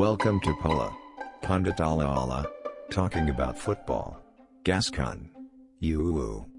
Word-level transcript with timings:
Welcome 0.00 0.40
to 0.40 0.54
Pola. 0.54 0.96
Pundit 1.42 1.78
Ala 1.78 2.06
Ala. 2.06 2.46
Talking 2.90 3.28
about 3.28 3.58
football. 3.58 4.18
Gascon. 4.64 5.28
You. 5.78 6.49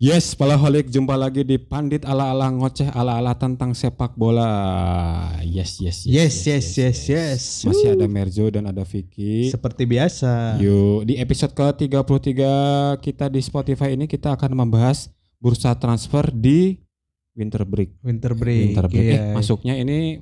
Yes, 0.00 0.32
Holik 0.32 0.88
jumpa 0.88 1.12
lagi 1.12 1.44
di 1.44 1.60
Pandit 1.60 2.08
ala-ala 2.08 2.48
ngoceh 2.48 2.88
ala-ala 2.88 3.36
tentang 3.36 3.76
sepak 3.76 4.16
bola. 4.16 4.48
Yes, 5.44 5.76
yes, 5.76 6.08
Yes, 6.08 6.40
yes, 6.48 6.72
yes, 6.72 6.98
yes. 7.04 7.42
Masih 7.68 7.92
ada 7.92 8.08
Merjo 8.08 8.48
dan 8.48 8.64
ada 8.64 8.80
Vicky. 8.80 9.52
Seperti 9.52 9.84
biasa. 9.84 10.56
Yuk, 10.56 11.04
di 11.04 11.20
episode 11.20 11.52
ke-33 11.52 12.32
kita 13.04 13.28
di 13.28 13.44
Spotify 13.44 13.92
ini 13.92 14.08
kita 14.08 14.32
akan 14.40 14.56
membahas 14.64 15.12
bursa 15.36 15.76
transfer 15.76 16.32
di 16.32 16.80
winter 17.36 17.68
break. 17.68 18.00
Winter 18.00 18.32
break. 18.32 18.72
Winter 18.72 18.86
break. 18.88 19.04
Iya. 19.04 19.20
Eh, 19.20 19.32
masuknya 19.36 19.76
ini 19.76 20.16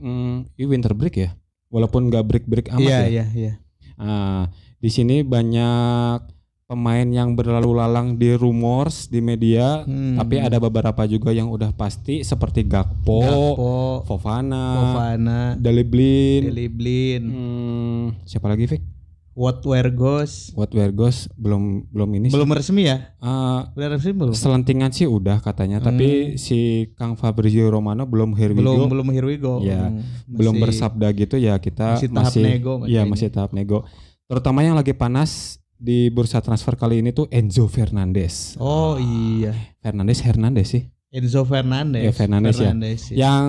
ini 0.59 0.65
winter 0.66 0.91
break 0.91 1.15
ya. 1.23 1.30
Walaupun 1.71 2.10
nggak 2.10 2.27
break-break 2.27 2.66
amat 2.74 2.83
Iya, 2.83 2.99
ya. 2.99 3.07
iya, 3.07 3.27
iya. 3.30 3.52
Nah, 3.95 4.51
di 4.83 4.91
sini 4.91 5.23
banyak 5.23 6.38
pemain 6.69 7.09
yang 7.09 7.33
berlalu 7.33 7.73
lalang 7.73 8.13
di 8.13 8.37
rumors 8.37 9.09
di 9.09 9.25
media, 9.25 9.89
Hmm. 9.89 10.21
tapi 10.21 10.37
ada 10.37 10.61
beberapa 10.61 11.09
juga 11.09 11.33
yang 11.33 11.49
udah 11.49 11.73
pasti 11.73 12.21
seperti 12.21 12.61
Gakpo, 12.63 13.25
Gakpo, 13.25 13.77
Fofana, 14.05 14.65
Fofana, 14.77 15.41
Dali 15.57 15.81
Blin, 15.81 16.45
Deli 16.45 16.69
Blin, 16.69 17.23
hmm, 17.25 18.05
siapa 18.23 18.53
lagi 18.53 18.69
Vic? 18.69 18.85
What 19.33 19.65
Where 19.65 19.89
Goes. 19.89 20.52
What 20.52 20.69
Where 20.71 20.93
Goes 20.93 21.30
belum 21.33 21.88
belum 21.88 22.10
ini 22.13 22.27
sih. 22.29 22.37
Belum 22.37 22.52
resmi 22.52 22.85
ya? 22.85 23.16
Ah, 23.16 23.73
Belum 23.73 23.97
resmi 23.97 24.13
belum? 24.13 24.35
selentingan 24.37 24.93
sih 24.93 25.09
udah 25.09 25.41
katanya, 25.41 25.80
tapi 25.80 26.37
si 26.37 26.91
Kang 26.93 27.16
Fabrizio 27.16 27.65
Romano 27.71 28.05
belum 28.05 28.37
here 28.37 28.53
we 28.53 28.60
Belum, 28.60 28.85
go. 28.85 28.93
belum 28.93 29.09
here 29.09 29.25
we 29.25 29.41
go. 29.41 29.65
Ya, 29.65 29.88
Hmm, 29.88 30.05
belum 30.29 30.53
masih- 30.53 30.63
bersabda 30.69 31.09
gitu 31.16 31.41
ya 31.41 31.57
kita 31.57 31.97
masih 31.97 32.13
tahap 32.13 32.32
nego 32.37 32.73
masih 32.77 32.93
Iya 32.93 33.03
ini. 33.03 33.09
masih 33.09 33.29
tahap 33.32 33.51
nego. 33.57 33.88
Terutama 34.29 34.60
yang 34.60 34.77
lagi 34.77 34.93
panas 34.93 35.57
di 35.79 36.10
bursa 36.10 36.43
transfer 36.43 36.74
kali 36.74 37.01
ini 37.01 37.10
tuh 37.10 37.30
Enzo 37.30 37.71
Fernandez. 37.71 38.59
Oh 38.59 38.98
iya. 38.98 39.54
Fernandez 39.79 40.18
Hernandez 40.20 40.66
sih. 40.68 40.82
Enzo 41.09 41.40
Fernandez. 41.43 42.04
Ya, 42.04 42.12
Fernandes 42.12 42.59
ya. 42.59 42.74
ya. 42.74 43.16
Yang 43.16 43.46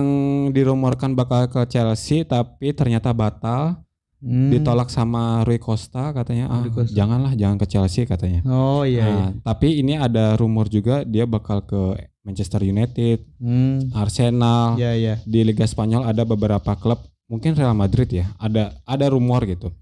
dirumorkan 0.54 1.12
bakal 1.12 1.46
ke 1.46 1.60
Chelsea 1.68 2.24
tapi 2.24 2.72
ternyata 2.72 3.12
batal, 3.12 3.82
Hmm. 4.20 4.52
ditolak 4.52 4.92
sama 4.92 5.40
Rui 5.48 5.56
Costa 5.56 6.12
katanya. 6.12 6.44
Ah, 6.52 6.60
Rui 6.60 6.68
Costa. 6.68 6.92
janganlah 6.92 7.32
jangan 7.32 7.56
ke 7.56 7.64
Chelsea 7.64 8.04
katanya. 8.04 8.44
Oh 8.44 8.84
iya. 8.84 9.00
iya. 9.00 9.08
Nah, 9.08 9.30
tapi 9.40 9.80
ini 9.80 9.96
ada 9.96 10.36
rumor 10.36 10.68
juga 10.68 11.08
dia 11.08 11.24
bakal 11.24 11.64
ke 11.64 11.96
Manchester 12.20 12.60
United, 12.60 13.24
Hmm. 13.40 13.88
Arsenal. 13.96 14.76
Iya, 14.76 14.92
iya. 14.92 15.14
Di 15.24 15.40
Liga 15.40 15.64
Spanyol 15.64 16.04
ada 16.04 16.28
beberapa 16.28 16.76
klub, 16.76 17.00
mungkin 17.32 17.56
Real 17.56 17.72
Madrid 17.72 18.12
ya. 18.12 18.28
Ada 18.36 18.76
ada 18.84 19.06
rumor 19.08 19.40
gitu. 19.48 19.72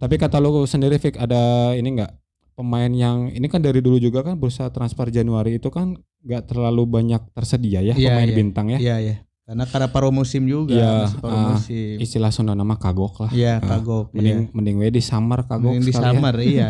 Tapi 0.00 0.14
kata 0.16 0.40
lu 0.40 0.64
sendiri 0.64 0.96
Vic 0.96 1.20
ada 1.20 1.76
ini 1.76 2.00
enggak 2.00 2.16
pemain 2.56 2.88
yang 2.88 3.28
ini 3.32 3.46
kan 3.48 3.60
dari 3.60 3.80
dulu 3.84 4.00
juga 4.00 4.24
kan 4.24 4.36
bursa 4.36 4.68
transfer 4.72 5.08
Januari 5.08 5.56
itu 5.60 5.68
kan 5.68 5.96
nggak 6.24 6.52
terlalu 6.52 6.84
banyak 6.84 7.20
tersedia 7.32 7.80
ya 7.80 7.92
Iya, 7.96 8.16
pemain 8.16 8.28
iya. 8.28 8.36
bintang 8.36 8.66
ya. 8.72 8.78
Iya, 8.80 8.96
iya. 9.00 9.16
Karena 9.50 9.66
karena 9.66 9.88
paruh 9.90 10.14
musim 10.14 10.46
juga, 10.46 10.78
Iya, 10.78 11.10
masih 11.10 11.18
paruh 11.18 11.34
ah, 11.34 11.48
musim. 11.58 11.96
Istilah 11.98 12.30
Sunda 12.30 12.54
nama 12.54 12.78
kagok 12.78 13.26
lah. 13.26 13.30
Iya, 13.34 13.58
Ah, 13.58 13.76
kagok. 13.76 14.14
Mending 14.14 14.46
iya. 14.46 14.54
mending 14.54 14.76
we 14.78 14.88
di 14.94 15.02
samar 15.02 15.42
kagok 15.42 15.74
Mending 15.74 15.90
di 15.90 15.92
summer, 15.92 16.34
iya. 16.54 16.68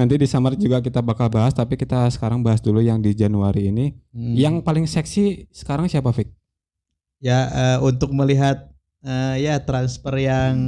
Nanti 0.00 0.14
di 0.16 0.24
samar 0.24 0.56
juga 0.56 0.80
kita 0.80 1.04
bakal 1.04 1.28
bahas 1.28 1.52
tapi 1.52 1.76
kita 1.76 2.08
sekarang 2.08 2.40
bahas 2.40 2.64
dulu 2.64 2.80
yang 2.80 3.04
di 3.04 3.12
Januari 3.12 3.68
ini. 3.68 3.92
Hmm. 4.16 4.32
Yang 4.32 4.54
paling 4.64 4.86
seksi 4.88 5.44
sekarang 5.52 5.86
siapa 5.92 6.08
Vic? 6.10 6.32
ya 7.16 7.48
eh, 7.48 7.78
untuk 7.80 8.12
melihat 8.12 8.75
eh, 9.06 9.46
ya 9.46 9.62
transfer 9.62 10.18
yang 10.18 10.58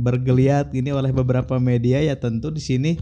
bergeliat 0.00 0.70
ini 0.72 0.94
oleh 0.94 1.10
beberapa 1.10 1.58
media 1.58 1.98
ya 1.98 2.14
tentu 2.14 2.54
di 2.54 2.62
sini 2.62 2.92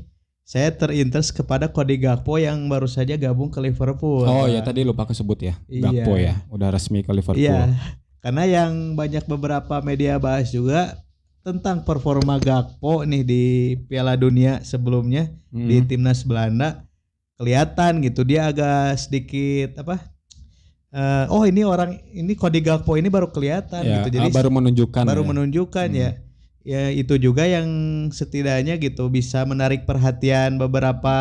saya 0.42 0.74
terinterest 0.74 1.30
kepada 1.30 1.70
Cody 1.70 1.94
Gakpo 2.00 2.34
yang 2.34 2.66
baru 2.66 2.90
saja 2.90 3.14
gabung 3.14 3.54
ke 3.54 3.62
Liverpool. 3.62 4.26
Oh 4.26 4.50
ya 4.50 4.58
tadi 4.64 4.82
lupa 4.82 5.06
kesebut 5.06 5.38
ya. 5.38 5.54
Iya. 5.70 5.84
Gakpo 5.86 6.18
ya. 6.18 6.34
Udah 6.50 6.74
resmi 6.74 7.06
ke 7.06 7.12
Liverpool. 7.14 7.38
Iya. 7.38 7.70
Karena 8.18 8.44
yang 8.50 8.98
banyak 8.98 9.30
beberapa 9.30 9.78
media 9.78 10.18
bahas 10.18 10.50
juga 10.50 10.98
tentang 11.46 11.86
performa 11.86 12.42
Gakpo 12.42 13.06
nih 13.06 13.22
di 13.22 13.44
Piala 13.86 14.18
Dunia 14.18 14.58
sebelumnya 14.66 15.30
Hmm. 15.50 15.66
di 15.66 15.82
timnas 15.82 16.22
Belanda 16.22 16.86
kelihatan 17.38 18.04
gitu 18.06 18.22
dia 18.22 18.52
agak 18.52 19.00
sedikit 19.02 19.82
apa 19.82 20.14
eh, 20.90 21.24
oh 21.28 21.42
ini 21.42 21.62
orang 21.62 21.96
ini 22.10 22.34
Cody 22.34 22.60
Gakpo 22.60 22.94
ini 22.94 23.06
baru 23.06 23.28
kelihatan 23.28 23.82
Ya, 23.82 24.02
gitu 24.02 24.08
jadi 24.12 24.26
ah, 24.26 24.34
baru 24.34 24.50
menunjukkan 24.50 25.02
baru 25.04 25.22
ya. 25.22 25.28
menunjukkan 25.28 25.88
Hmm. 25.88 25.98
ya 25.98 26.10
ya 26.60 26.92
itu 26.92 27.16
juga 27.16 27.48
yang 27.48 27.64
setidaknya 28.10 28.76
gitu 28.76 29.08
bisa 29.08 29.40
menarik 29.42 29.88
perhatian 29.88 30.60
beberapa 30.60 31.14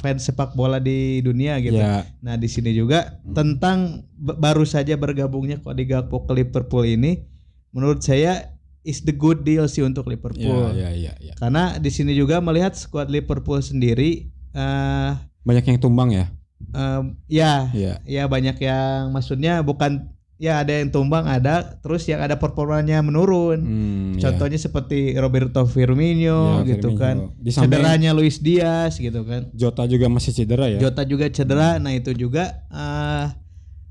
fans 0.00 0.24
sepak 0.24 0.56
bola 0.56 0.80
di 0.80 1.20
dunia 1.20 1.60
gitu 1.60 1.76
Ya, 1.76 2.08
nah 2.18 2.34
di 2.34 2.48
sini 2.48 2.72
juga 2.72 3.20
tentang 3.28 3.78
b- 4.10 4.34
baru 4.34 4.64
saja 4.64 4.96
bergabungnya 4.96 5.60
Cody 5.60 5.84
Gakpo 5.84 6.24
ke 6.24 6.32
Liverpool 6.32 6.88
ini 6.88 7.28
menurut 7.70 8.00
saya 8.00 8.56
is 8.80 9.02
the 9.02 9.12
good 9.12 9.42
deal 9.42 9.68
sih 9.68 9.84
untuk 9.84 10.06
Liverpool 10.06 10.72
ya, 10.72 10.88
ya, 10.88 11.12
ya, 11.12 11.12
ya. 11.20 11.32
karena 11.36 11.76
di 11.76 11.90
sini 11.90 12.16
juga 12.16 12.40
melihat 12.40 12.72
skuad 12.72 13.12
Liverpool 13.12 13.60
sendiri 13.60 14.32
eh 14.54 15.10
Banyak 15.44 15.62
yang 15.66 15.78
tumbang 15.78 16.10
ya. 16.10 16.32
Em, 16.76 17.04
ya 17.26 17.72
Iya. 17.72 17.94
ya 18.04 18.22
banyak 18.26 18.60
yang 18.60 19.08
maksudnya 19.08 19.60
bukan 19.60 20.12
ya 20.36 20.60
ada 20.60 20.68
yang 20.70 20.92
tumbang 20.92 21.24
ada 21.24 21.80
terus 21.80 22.04
yang 22.04 22.20
ada 22.20 22.36
performanya 22.36 23.00
menurun 23.00 23.56
Hmm, 23.56 24.12
ya. 24.14 24.28
contohnya 24.28 24.56
seperti 24.56 25.16
Roberto 25.16 25.64
Firmino 25.64 26.60
Ya, 26.60 26.76
gitu 26.76 26.92
Firmino. 26.92 27.00
kan 27.00 27.16
Di 27.38 27.50
cederanya 27.50 28.12
Luis 28.12 28.36
Diaz 28.36 28.96
gitu 28.96 29.24
kan 29.24 29.48
Jota 29.50 29.84
juga 29.84 30.06
masih 30.06 30.30
cedera 30.30 30.68
ya. 30.68 30.76
Jota 30.78 31.02
juga 31.02 31.24
cedera 31.26 31.78
nah 31.78 31.88
itu 31.90 32.12
juga 32.12 32.52
eh 32.68 33.26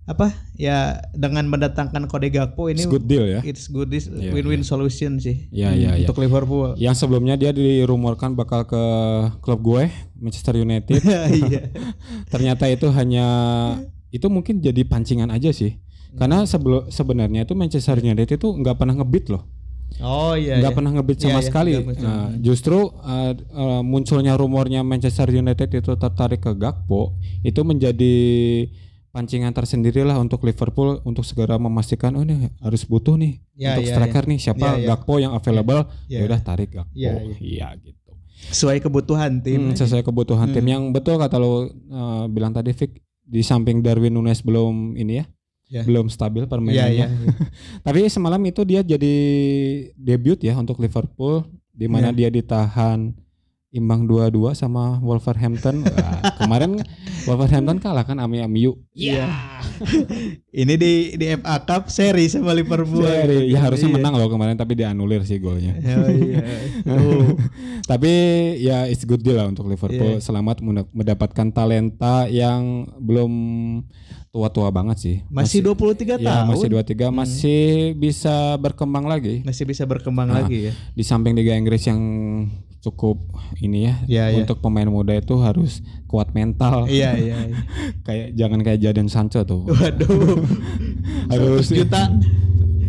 apa 0.05 0.29
ya 0.53 1.01
dengan 1.17 1.49
mendatangkan 1.49 2.05
Cody 2.05 2.29
Gakpo 2.29 2.69
ini 2.69 2.77
It's 2.77 2.85
good 2.85 3.09
deal 3.09 3.25
ya. 3.25 3.41
it's 3.41 3.65
good 3.65 3.89
this 3.89 4.05
Iya, 4.05 4.37
win-win 4.37 4.61
solution 4.61 5.17
sih 5.17 5.49
Iya, 5.49 5.73
hmm, 5.73 5.81
iya, 5.81 5.91
iya. 5.97 6.05
untuk 6.05 6.21
Liverpool 6.21 6.77
Yang 6.77 6.95
sebelumnya 7.01 7.33
dia 7.33 7.49
dirumorkan 7.49 8.37
bakal 8.37 8.69
ke 8.69 8.83
klub 9.41 9.65
gue 9.65 9.89
Manchester 10.15 10.61
United. 10.61 11.01
iya 11.49 11.73
Ternyata 12.31 12.69
itu 12.69 12.85
hanya 12.93 13.27
itu 14.13 14.29
mungkin 14.29 14.61
jadi 14.61 14.85
pancingan 14.85 15.27
aja 15.27 15.51
sih. 15.51 15.75
Karena 16.15 16.47
sebelum 16.47 16.87
sebenarnya 16.87 17.43
itu 17.43 17.51
Manchester 17.51 17.99
United 17.99 18.39
itu 18.39 18.47
nggak 18.47 18.79
pernah 18.79 18.95
ngebit 18.95 19.27
loh. 19.33 19.43
oh 19.99 20.35
iya 20.35 20.59
nggak 20.59 20.71
iya. 20.71 20.77
pernah 20.77 20.91
ngebit 20.95 21.17
sama 21.19 21.29
Iya, 21.29 21.39
iya, 21.39 21.47
sekali. 21.47 21.71
betul. 21.81 22.03
Nah, 22.03 22.27
justru 22.39 22.77
uh, 22.99 23.31
uh, 23.53 23.81
munculnya 23.83 24.33
rumornya 24.35 24.81
Manchester 24.83 25.27
United 25.29 25.67
itu 25.71 25.91
tertarik 25.95 26.41
ke 26.43 26.51
Gakpo 26.53 27.15
itu 27.43 27.61
menjadi 27.63 28.15
pancingan 29.15 29.49
tersendiri 29.49 30.03
lah 30.03 30.19
untuk 30.19 30.43
Liverpool 30.43 30.99
untuk 31.01 31.23
segera 31.23 31.55
memastikan 31.55 32.11
oh 32.13 32.21
ini 32.21 32.51
harus 32.59 32.83
butuh 32.83 33.15
nih 33.15 33.39
Ya, 33.55 33.71
untuk 33.71 33.87
ya, 33.87 33.95
striker 33.95 34.23
nih 34.27 34.39
siapa 34.41 34.67
Ya, 34.67 34.71
ya. 34.75 34.87
Gakpo 34.91 35.15
yang 35.17 35.31
available 35.31 35.87
Ya. 36.05 36.19
ya 36.19 36.27
udah 36.27 36.39
tarik 36.39 36.69
Gakpo. 36.69 36.91
Ya, 36.91 37.15
ya. 37.15 37.35
Iya 37.39 37.67
gitu. 37.79 38.11
sesuai 38.45 38.77
kebutuhan 38.77 39.39
tim 39.39 39.71
Hmm, 39.71 39.73
sesuai 39.73 40.03
kebutuhan 40.03 40.51
tim 40.51 40.61
Hmm. 40.61 40.69
yang 40.69 40.83
betul 40.91 41.15
kata 41.15 41.39
lo 41.39 41.71
uh, 41.87 42.27
bilang 42.27 42.51
tadi 42.51 42.69
Vic 42.69 42.99
di 43.23 43.39
samping 43.39 43.79
Darwin 43.79 44.11
Nunes 44.11 44.43
belum 44.43 44.93
ini 44.93 45.17
ya. 45.17 45.25
Ya. 45.65 45.81
Belum 45.81 46.05
stabil 46.05 46.43
Iya, 46.43 46.51
permainannya. 46.51 46.93
iya, 46.93 47.07
iya. 47.09 47.33
Tapi 47.87 48.05
semalam 48.05 48.37
itu 48.43 48.61
dia 48.61 48.83
jadi 48.83 49.15
debut 49.95 50.37
ya 50.37 50.53
untuk 50.53 50.77
Liverpool 50.77 51.41
di 51.71 51.87
mana 51.87 52.11
Iya. 52.11 52.17
dia 52.21 52.29
ditahan 52.31 53.15
imbang 53.75 54.07
2-2 54.07 54.55
sama 54.55 55.03
Wolverhampton. 55.03 55.83
Wah, 55.85 56.39
kemarin 56.39 56.79
Wolverhampton 57.27 57.77
kalah 57.77 58.07
kan 58.07 58.15
ami 58.17 58.39
Amiu. 58.39 58.79
Iya. 58.95 59.27
Ini 60.49 60.73
di 60.73 60.93
di 61.13 61.25
FA 61.35 61.59
Cup 61.61 61.91
seri 61.91 62.31
sama 62.31 62.55
Liverpool. 62.55 63.03
Seri. 63.03 63.51
Ya 63.51 63.59
harusnya 63.59 63.91
Iya. 63.91 63.95
menang 63.99 64.15
loh 64.15 64.31
kemarin 64.31 64.55
tapi 64.55 64.73
dianulir 64.73 65.21
sih 65.21 65.37
golnya. 65.37 65.75
Oh, 65.85 66.07
iya. 66.07 66.39
Tuh. 66.81 67.35
tapi 67.91 68.11
ya 68.59 68.87
it's 68.87 69.03
good 69.03 69.19
deal 69.19 69.35
lah 69.35 69.45
untuk 69.45 69.67
Liverpool. 69.67 70.17
Iya. 70.17 70.23
Selamat 70.23 70.63
menda- 70.63 70.87
mendapatkan 70.89 71.47
talenta 71.51 72.31
yang 72.31 72.87
belum 72.95 73.31
tua-tua 74.31 74.67
banget 74.67 74.97
sih. 74.99 75.15
Masih 75.27 75.63
23 75.63 76.15
ya, 76.15 76.43
tahun. 76.43 76.45
masih 76.51 76.67
23 76.67 77.07
masih 77.09 77.63
bisa 77.95 78.55
berkembang 78.55 79.07
lagi. 79.07 79.43
Masih 79.43 79.63
bisa 79.63 79.83
berkembang 79.83 80.27
Nah, 80.27 80.43
lagi 80.43 80.67
ya. 80.67 80.73
di 80.91 81.03
samping 81.03 81.31
Liga 81.33 81.55
Inggris 81.55 81.83
yang 81.83 81.99
cukup 82.85 83.17
ini 83.57 83.85
ya 83.85 83.93
Iya, 84.05 84.23
iya. 84.29 84.37
untuk 84.37 84.59
pemain 84.59 84.85
muda 84.85 85.11
itu 85.11 85.33
harus 85.37 85.79
kuat 86.05 86.31
mental 86.31 86.85
Iya, 86.85 87.11
iya. 87.15 87.37
iya. 87.43 87.57
kayak 88.05 88.27
jangan 88.33 88.59
kayak 88.61 88.79
Jadon 88.79 89.07
Sancho 89.07 89.41
tuh 89.41 89.65
Waduh. 89.65 90.45
harus 91.31 91.65
100 91.65 91.79
juta 91.81 92.01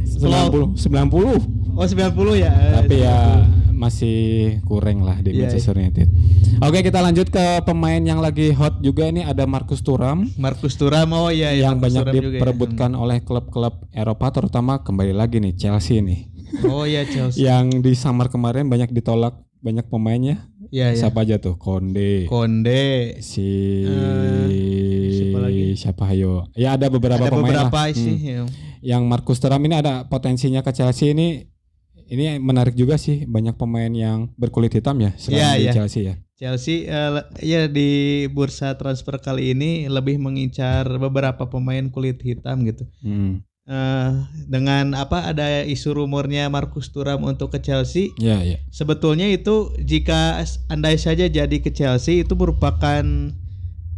90 0.05 0.77
90 0.77 1.77
Oh 1.77 1.85
90 1.85 1.93
ya. 2.39 2.53
tapi 2.75 2.95
ya 2.99 3.45
masih 3.71 4.17
kurang 4.65 5.05
lah 5.05 5.21
di 5.21 5.33
Iya, 5.33 5.47
Manchester 5.47 5.77
United 5.77 6.09
Oke 6.59 6.81
kita 6.81 7.05
lanjut 7.05 7.29
ke 7.29 7.45
pemain 7.63 8.01
yang 8.01 8.17
lagi 8.19 8.49
hot 8.51 8.81
juga 8.81 9.05
ini 9.05 9.21
ada 9.21 9.45
Marcus 9.45 9.85
Thuram 9.85 10.25
Marcus 10.35 10.73
Thuram 10.75 11.13
oh 11.13 11.29
iya 11.29 11.53
iya, 11.53 11.69
yang 11.69 11.77
Marcus 11.77 11.93
banyak 11.93 12.03
Thuram 12.03 12.17
ya. 12.17 12.23
diperebutkan 12.33 12.91
oleh 12.93 13.21
klub-klub 13.21 13.85
Eropa 13.91 14.33
terutama 14.33 14.81
kembali 14.81 15.13
lagi 15.13 15.37
nih 15.39 15.53
Chelsea 15.55 16.01
nih 16.01 16.33
Oh 16.65 16.87
iya 16.87 17.05
Chelsea. 17.05 17.45
yang 17.45 17.69
di 17.77 17.93
summer 17.93 18.33
kemarin 18.33 18.65
banyak 18.67 18.89
ditolak 18.89 19.37
banyak 19.67 19.83
pemainnya 19.85 20.47
Iya 20.69 20.91
iya. 20.91 20.99
siapa 21.01 21.21
aja 21.21 21.37
tuh 21.37 21.55
Konde 21.57 22.27
Konde. 22.27 23.19
si 23.21 23.83
siapa 25.13 25.39
lagi? 25.41 25.67
siapa 25.75 26.03
ayo 26.09 26.47
ya 26.55 26.75
ada 26.75 26.87
beberapa 26.87 27.19
Ada 27.21 27.33
pemain 27.33 27.43
lah. 27.53 27.67
beberapa 27.67 27.81
Hmm. 27.85 27.97
sih. 27.97 28.17
ya. 28.19 28.43
yang 28.85 29.03
Marcus 29.05 29.37
Thuram 29.37 29.59
ini 29.61 29.75
ada 29.75 30.05
potensinya 30.05 30.61
ke 30.61 30.71
Chelsea 30.71 31.11
ini 31.11 31.43
ini 32.07 32.39
menarik 32.39 32.73
juga 32.73 32.95
sih 32.97 33.27
banyak 33.27 33.55
pemain 33.55 33.91
yang 33.91 34.31
berkulit 34.35 34.71
hitam 34.71 34.95
ya 34.97 35.11
selain 35.17 35.37
Iya, 35.37 35.51
di 35.53 35.65
iya. 35.65 35.73
Chelsea 35.73 36.03
ya 36.05 36.15
Chelsea 36.37 36.77
le- 36.87 37.29
ya 37.41 37.67
di 37.67 37.91
bursa 38.29 38.75
transfer 38.75 39.17
kali 39.19 39.51
ini 39.51 39.89
lebih 39.89 40.17
mengincar 40.17 40.85
beberapa 40.99 41.47
pemain 41.47 41.89
kulit 41.89 42.21
hitam 42.21 42.61
gitu. 42.63 42.85
Hmm. 43.01 43.41
Eh, 43.67 44.11
dengan 44.47 44.95
apa 44.95 45.27
ada 45.27 45.67
isu 45.67 45.99
rumornya 45.99 46.47
Marcus 46.47 46.87
Thuram 46.87 47.27
untuk 47.27 47.51
ke 47.51 47.59
Chelsea, 47.59 48.15
ya 48.15 48.39
ya. 48.47 48.63
Sebetulnya 48.71 49.27
itu 49.27 49.75
jika 49.83 50.39
andai 50.71 50.95
saja 50.95 51.27
jadi 51.27 51.57
ke 51.59 51.75
Chelsea 51.75 52.23
itu 52.23 52.39
merupakan 52.39 53.03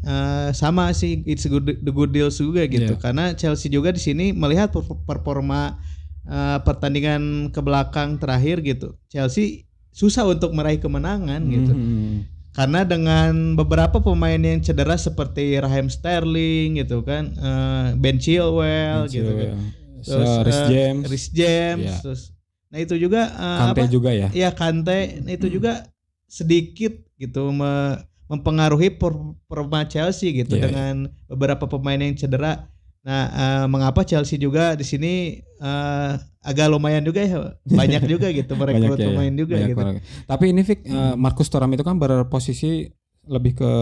eh, 0.09 0.49
sama 0.57 0.89
sih 0.97 1.21
it's 1.29 1.45
a 1.45 1.53
good, 1.53 1.69
the 1.85 1.93
good 1.93 2.17
deals 2.17 2.41
juga 2.41 2.65
gitu. 2.65 2.97
Iya. 2.97 3.03
karena 3.03 3.37
Chelsea 3.37 3.69
juga 3.69 3.93
di 3.93 4.01
sini 4.01 4.33
melihat 4.33 4.73
per- 4.73 5.05
performa 5.05 5.77
eh, 6.25 6.59
pertandingan 6.65 7.53
ke 7.53 7.61
belakang 7.61 8.17
terakhir 8.17 8.65
gitu. 8.65 8.97
Chelsea 9.13 9.69
susah 9.93 10.25
untuk 10.25 10.57
meraih 10.57 10.81
kemenangan 10.81 11.45
gitu. 11.45 11.73
Hmm. 11.77 12.25
Karena 12.53 12.83
dengan 12.83 13.55
beberapa 13.55 13.99
pemain 13.99 14.37
yang 14.37 14.59
cedera 14.59 14.97
seperti 14.97 15.57
Raheem 15.57 15.87
Sterling 15.87 16.81
gitu 16.81 17.01
kan 17.03 17.31
eh, 17.33 17.87
Ben 17.95 18.19
Chilwell 18.19 19.07
gitu 19.07 19.31
kan. 19.31 19.57
So, 19.99 20.19
Rhys 20.43 20.61
eh, 20.63 20.69
James. 20.71 21.05
Rhys 21.07 21.27
James 21.31 21.85
Iya. 21.91 21.97
terus 22.03 22.23
nah 22.69 22.79
itu 22.79 22.95
juga 22.97 23.33
eh, 23.33 23.59
Kante 23.65 23.81
apa 23.81 23.87
juga 23.89 24.11
ya? 24.13 24.29
Iya 24.31 24.51
Kante. 24.53 25.25
Nah, 25.25 25.33
itu 25.33 25.47
juga 25.49 25.89
sedikit 26.27 26.93
gitu 27.17 27.49
me- 27.51 27.99
mempengaruhi 28.29 28.93
per- 28.93 29.17
performa 29.49 29.89
Chelsea 29.89 30.37
gitu 30.37 30.61
Iya, 30.61 30.69
dengan 30.69 30.95
beberapa 31.27 31.65
pemain 31.65 31.97
yang 31.97 32.13
cedera. 32.13 32.69
Nah, 33.01 33.25
eh, 33.29 33.67
mengapa 33.67 34.03
Chelsea 34.03 34.37
juga 34.37 34.75
di 34.75 34.83
sini 34.83 35.13
eh, 35.39 36.13
agak 36.41 36.67
lumayan 36.69 37.03
juga 37.03 37.21
ya 37.21 37.55
banyak 37.65 38.03
juga 38.05 38.29
gitu 38.29 38.53
merekrut 38.61 38.97
ya, 38.97 39.05
ya. 39.05 39.09
pemain 39.11 39.33
juga 39.33 39.57
gitu. 39.61 39.77
banget. 39.77 40.03
Tapi 40.25 40.45
ini 40.51 40.63
Vic, 40.63 40.81
eh, 40.83 41.15
Marcus 41.15 41.49
Thuram 41.49 41.71
itu 41.71 41.83
kan 41.83 41.97
berposisi 41.97 42.89
lebih 43.29 43.61
ke 43.61 43.73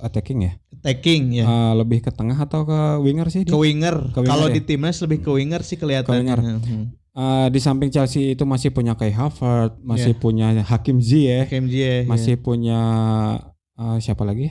attacking 0.00 0.40
ya, 0.42 0.52
Taking 0.82 1.22
ya. 1.38 1.44
Eh, 1.44 1.72
lebih 1.78 2.00
ke 2.00 2.10
tengah 2.10 2.34
atau 2.34 2.66
ke 2.66 2.78
winger 3.00 3.28
sih? 3.28 3.46
ke 3.46 3.50
dia? 3.50 3.54
winger. 3.54 4.10
Ke 4.10 4.18
winger 4.20 4.30
Kalau 4.32 4.46
ya? 4.50 4.54
di 4.54 4.60
timnas 4.60 4.98
lebih 4.98 5.18
ke 5.20 5.30
winger 5.30 5.62
sih 5.62 5.76
kelihatannya. 5.76 6.18
winger. 6.18 6.40
Hmm. 6.42 6.84
Eh, 7.10 7.46
di 7.50 7.58
samping 7.58 7.90
Chelsea 7.90 8.34
itu 8.34 8.42
masih 8.42 8.70
punya 8.70 8.94
Kai 8.94 9.10
Havertz, 9.10 9.78
masih 9.80 10.14
Iya. 10.14 10.18
punya 10.18 10.46
Hakim 10.62 10.98
Ziyech, 10.98 11.46
KMJ 11.50 11.74
ya. 11.74 11.96
masih 12.06 12.34
punya 12.38 12.80
eh, 13.76 13.98
siapa 13.98 14.22
lagi? 14.22 14.50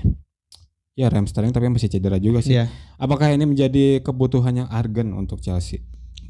Ya 0.99 1.07
Raheem 1.07 1.23
Sterling 1.23 1.55
tapi 1.55 1.71
masih 1.71 1.87
cedera 1.87 2.19
juga 2.19 2.43
sih. 2.43 2.59
Iya. 2.59 2.67
Apakah 2.95 3.31
ini 3.31 3.47
menjadi 3.47 4.03
kebutuhan 4.03 4.51
yang 4.53 4.67
urgent 4.67 5.15
untuk 5.15 5.39
Chelsea? 5.39 5.79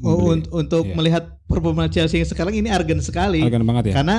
Oh, 0.00 0.30
un- 0.30 0.46
untuk 0.48 0.86
Iya. 0.86 0.94
melihat 0.94 1.24
performa 1.44 1.90
Chelsea 1.90 2.16
yang 2.16 2.24
sekarang 2.24 2.54
ini 2.54 2.70
argen 2.70 3.02
sekali. 3.02 3.42
urgent 3.42 3.66
banget 3.66 3.90
ya. 3.90 3.94
Karena 3.98 4.16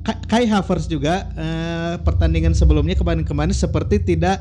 Ka- 0.00 0.24
Kai 0.26 0.48
Havertz 0.48 0.88
juga 0.88 1.28
eh, 1.30 1.94
pertandingan 2.00 2.50
sebelumnya 2.50 2.96
kemarin-kemarin 2.96 3.52
seperti 3.52 4.00
tidak 4.00 4.40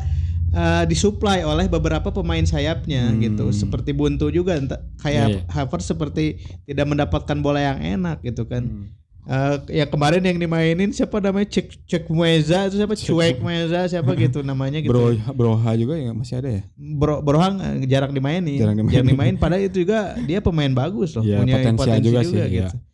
eh, 0.49 0.85
disuplai 0.85 1.41
oleh 1.41 1.65
beberapa 1.67 2.07
pemain 2.07 2.41
sayapnya 2.41 3.09
Hmm. 3.09 3.19
gitu. 3.19 3.51
Seperti 3.51 3.91
buntu 3.91 4.29
juga 4.29 4.55
kayak 4.97 5.27
Iya, 5.27 5.37
iya. 5.37 5.41
Havertz 5.51 5.89
seperti 5.89 6.39
tidak 6.63 6.87
mendapatkan 6.87 7.37
bola 7.37 7.59
yang 7.59 7.79
enak 7.99 8.23
gitu 8.23 8.45
kan. 8.45 8.63
Hmm. 8.63 8.87
Eh, 9.23 9.79
ya 9.79 9.85
kemarin 9.87 10.19
yang 10.19 10.35
dimainin 10.35 10.91
siapa 10.91 11.15
namanya 11.23 11.47
Cek 11.47 11.87
Cek 11.87 12.03
Mueza 12.11 12.67
itu 12.67 12.75
siapa 12.75 12.91
Cuek 12.91 13.39
Mueza 13.39 13.87
siapa 13.87 14.11
gitu 14.19 14.43
namanya 14.43 14.83
gitu. 14.83 14.91
Bro 14.91 15.15
Broha 15.31 15.71
juga 15.79 15.95
ya 15.95 16.11
masih 16.11 16.43
ada 16.43 16.49
ya? 16.59 16.61
Bro 16.75 17.23
Brohang 17.23 17.55
eh, 17.63 17.87
jarang 17.87 18.11
dimainin. 18.11 18.59
Jarang 18.59 18.83
dimainin. 18.83 19.39
padahal 19.39 19.63
itu 19.63 19.87
juga 19.87 20.19
dia 20.27 20.43
pemain 20.43 20.67
bagus 20.75 21.15
loh, 21.15 21.23
Iya, 21.23 21.39
punya 21.39 21.55
potensial 21.55 21.79
potensi 21.79 22.03
juga 22.11 22.19
juga, 22.19 22.43
sih, 22.43 22.51
gitu. 22.51 22.67
iya. 22.67 22.92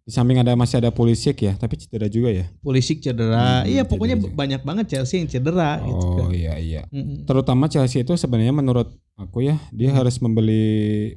Di 0.00 0.10
samping 0.10 0.36
ada 0.36 0.52
masih 0.52 0.78
ada 0.78 0.90
Pulisic 0.90 1.36
ya, 1.38 1.54
tapi 1.54 1.76
cedera 1.76 2.06
juga 2.06 2.30
ya. 2.30 2.46
Pulisic 2.60 2.98
cedera. 2.98 3.62
Hmm, 3.62 3.68
iya, 3.68 3.82
pokoknya 3.84 4.16
cedera 4.16 4.34
banyak 4.34 4.60
banget 4.60 4.84
Chelsea 4.88 5.18
yang 5.18 5.28
cedera 5.28 5.78
gitu 5.80 6.02
Oh 6.02 6.16
kan. 6.18 6.32
iya 6.32 6.54
iya. 6.56 6.82
Mm-mm. 6.88 7.24
Terutama 7.24 7.66
Chelsea 7.66 8.00
itu 8.00 8.12
sebenarnya 8.14 8.50
menurut 8.50 8.90
aku 9.14 9.42
ya, 9.42 9.60
dia 9.70 9.92
harus 9.92 10.16
membeli 10.18 10.64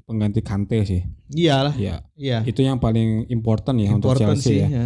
pengganti 0.03 0.39
Kante 0.39 0.83
sih. 0.83 1.01
Iyalah, 1.29 1.73
Ya, 1.75 2.03
iya. 2.13 2.43
itu 2.43 2.59
yang 2.59 2.77
paling 2.77 3.25
important 3.27 3.79
ya 3.79 3.89
untuk 3.89 4.13
Important 4.13 4.37
Chelsea 4.37 4.51
sih. 4.51 4.59
ya. 4.61 4.69
ya. 4.69 4.85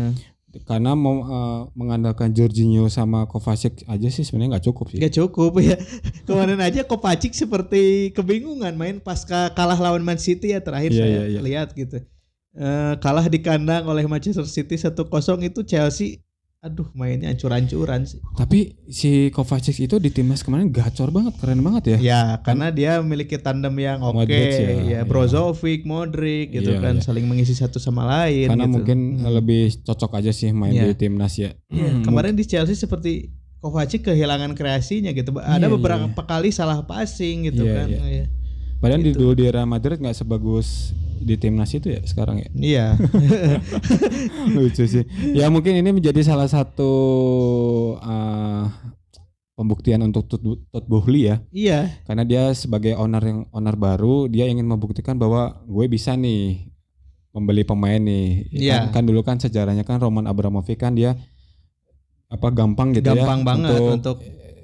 Karena 0.57 0.93
mau 0.93 1.21
eh, 1.21 1.61
mengandalkan 1.73 2.31
Jorginho 2.31 2.87
sama 2.87 3.25
Kovacic 3.25 3.83
aja 3.83 4.07
sih 4.07 4.23
sebenarnya 4.23 4.57
nggak 4.57 4.65
cukup 4.65 4.85
sih. 4.89 4.97
Gak 4.97 5.13
cukup 5.13 5.51
ya. 5.59 5.77
Kemarin 6.25 6.57
aja 6.57 6.81
Kovacic 6.81 7.33
seperti 7.33 8.09
kebingungan 8.09 8.73
main 8.73 8.97
pasca 8.97 9.51
kalah 9.51 9.77
lawan 9.77 10.01
Man 10.01 10.17
City 10.17 10.53
ya 10.53 10.61
terakhir 10.61 10.89
Iya, 10.89 10.97
saya 10.97 11.09
iya, 11.09 11.23
iya. 11.29 11.39
lihat 11.41 11.73
gitu. 11.73 12.01
Eh, 12.57 12.93
kalah 12.97 13.29
di 13.29 13.37
kandang 13.37 13.85
oleh 13.85 14.01
Manchester 14.03 14.41
City 14.43 14.73
1-0 14.75 15.05
itu 15.43 15.61
Chelsea 15.61 16.25
aduh 16.57 16.89
mainnya 16.91 17.29
ancur-ancuran 17.29 18.01
sih. 18.03 18.17
Tapi 18.33 18.73
si 18.89 19.29
Kovacic 19.29 19.77
itu 19.77 20.01
di 20.01 20.09
timnas 20.09 20.41
kemarin 20.41 20.73
gacor 20.73 21.13
banget, 21.13 21.37
keren 21.37 21.61
banget 21.61 21.83
ya. 21.85 21.97
Ya, 22.01 22.21
karena 22.41 22.73
dia 22.73 22.97
memiliki 22.97 23.37
tandem 23.37 23.77
yang 23.77 24.01
oke 24.01 24.25
Modric 24.25 24.49
ya, 24.49 24.65
ya, 24.65 24.73
iya. 24.81 24.99
Brozovic, 25.05 25.85
Modric 25.85 26.49
gitu 26.51 26.73
Iya, 26.73 26.81
kan 26.81 26.97
iya. 26.97 27.05
saling 27.05 27.29
mengisi 27.29 27.53
satu 27.53 27.77
sama 27.77 28.09
lain 28.09 28.49
Karena 28.49 28.65
gitu. 28.65 28.73
mungkin 28.73 28.99
Hmm. 29.21 29.29
lebih 29.29 29.85
cocok 29.85 30.17
aja 30.17 30.33
sih 30.33 30.49
main 30.49 30.73
Iya. 30.73 30.89
di 30.89 30.93
timnas 30.97 31.37
ya. 31.37 31.53
Hmm, 31.69 32.01
kemarin 32.01 32.33
di 32.33 32.43
Chelsea 32.43 32.73
seperti 32.73 33.29
Kovacic 33.57 34.01
kehilangan 34.03 34.57
kreasinya 34.57 35.13
gitu. 35.13 35.37
Ada 35.37 35.61
Iya, 35.61 35.71
beberapa 35.71 36.09
iya, 36.09 36.23
kali 36.25 36.49
salah 36.49 36.81
passing 36.81 37.53
gitu 37.53 37.63
Iya, 37.63 37.73
kan. 37.75 37.87
Iya. 37.93 38.25
Padahal 38.77 39.01
di 39.01 39.13
Gitu. 39.13 39.21
dulu 39.21 39.31
di 39.35 39.45
Real 39.45 39.65
Madrid 39.65 40.01
nggak 40.01 40.13
sebagus 40.15 40.91
di 41.21 41.35
timnas 41.37 41.73
itu 41.73 41.93
ya 41.93 42.01
sekarang 42.05 42.41
ya. 42.41 42.49
Iya. 42.53 42.85
Lucu 44.55 44.85
sih. 44.85 45.05
Ya 45.33 45.49
mungkin 45.49 45.77
ini 45.77 45.89
menjadi 45.89 46.21
salah 46.23 46.45
satu 46.45 46.91
eh, 47.99 48.63
pembuktian 49.57 50.05
untuk 50.05 50.29
Todd 50.29 50.85
Boehly 50.85 51.33
ya. 51.33 51.35
iya. 51.49 51.79
Karena 52.05 52.21
dia 52.23 52.53
sebagai 52.53 52.93
owner 52.93 53.23
yang 53.25 53.39
owner 53.49 53.73
baru, 53.73 54.29
dia 54.29 54.45
ingin 54.45 54.69
membuktikan 54.69 55.17
bahwa 55.17 55.65
gue 55.65 55.85
bisa 55.89 56.13
nih 56.13 56.69
membeli 57.33 57.65
pemain 57.65 57.97
nih. 58.01 58.49
Iya. 58.53 58.89
Kan, 58.89 59.01
kan 59.01 59.03
dulu 59.09 59.21
kan 59.25 59.37
sejarahnya 59.41 59.81
kan 59.81 59.97
Roman 59.97 60.29
Abramovich 60.29 60.77
kan 60.77 60.93
dia 60.93 61.17
apa 62.27 62.47
gampang 62.51 62.93
gitu 62.93 63.07
ya. 63.07 63.17
Gampang 63.17 63.41
banget 63.45 63.79
untuk 63.81 64.17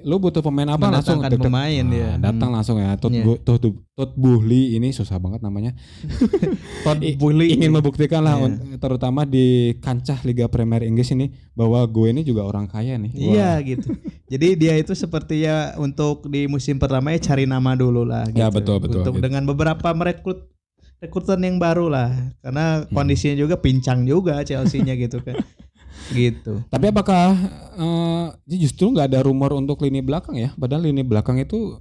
lu 0.04 0.16
butuh 0.18 0.38
pemain 0.40 0.68
apa 0.68 0.86
langsung 0.86 1.18
deg-deg. 1.18 1.40
pemain. 1.40 1.80
Nah, 1.82 2.20
datang 2.22 2.48
Hmm. 2.48 2.56
langsung 2.56 2.76
ya. 2.76 2.92
Todd, 2.94 3.10
Iya. 3.10 3.24
Bu- 3.24 3.40
Todd, 3.40 3.64
Todd 3.90 4.12
Boehly 4.14 4.76
ini 4.76 4.88
susah 4.90 5.16
banget 5.16 5.40
namanya. 5.40 5.72
Todd 6.84 7.00
I- 7.00 7.16
Boehly 7.16 7.50
ingin 7.50 7.70
membuktikan 7.70 8.20
lah 8.20 8.36
un- 8.36 8.60
terutama 8.76 9.24
di 9.24 9.46
kancah 9.78 10.20
Liga 10.22 10.44
Premier 10.46 10.82
Inggris 10.82 11.08
ini 11.10 11.26
bahwa 11.52 11.80
gue 11.84 12.10
ini 12.10 12.20
juga 12.20 12.42
orang 12.42 12.66
kaya 12.66 12.94
nih. 12.94 13.12
Iya 13.12 13.56
gitu. 13.60 13.96
Jadi 14.26 14.48
dia 14.54 14.74
itu 14.74 14.92
seperti 14.92 15.42
ya 15.42 15.72
untuk 15.76 16.28
di 16.28 16.44
musim 16.44 16.76
pertama 16.76 17.10
ya 17.10 17.20
cari 17.24 17.44
nama 17.44 17.72
dulu 17.72 18.04
lah. 18.04 18.26
Gitu. 18.26 18.36
Ya, 18.36 18.48
betul, 18.48 18.78
betul, 18.78 19.00
Untuk 19.00 19.14
gitu. 19.14 19.24
dengan 19.24 19.42
beberapa 19.44 19.88
merekrut 19.90 20.52
rekrutan 20.96 21.38
yang 21.38 21.56
baru 21.56 21.88
lah. 21.88 22.12
Karena 22.40 22.80
Hmm. 22.80 22.92
kondisinya 22.92 23.36
juga 23.36 23.56
pincang 23.56 24.02
juga 24.02 24.40
Chelsea-nya 24.40 24.96
gitu 24.96 25.20
kan. 25.20 25.40
gitu. 26.10 26.60
Tapi 26.66 26.84
apakah 26.88 27.32
eh, 27.74 28.26
justru 28.58 28.90
nggak 28.90 29.08
ada 29.08 29.20
rumor 29.22 29.54
untuk 29.54 29.80
lini 29.80 30.00
belakang 30.00 30.36
ya? 30.36 30.50
Padahal 30.54 30.84
lini 30.84 31.00
belakang 31.00 31.38
itu 31.38 31.78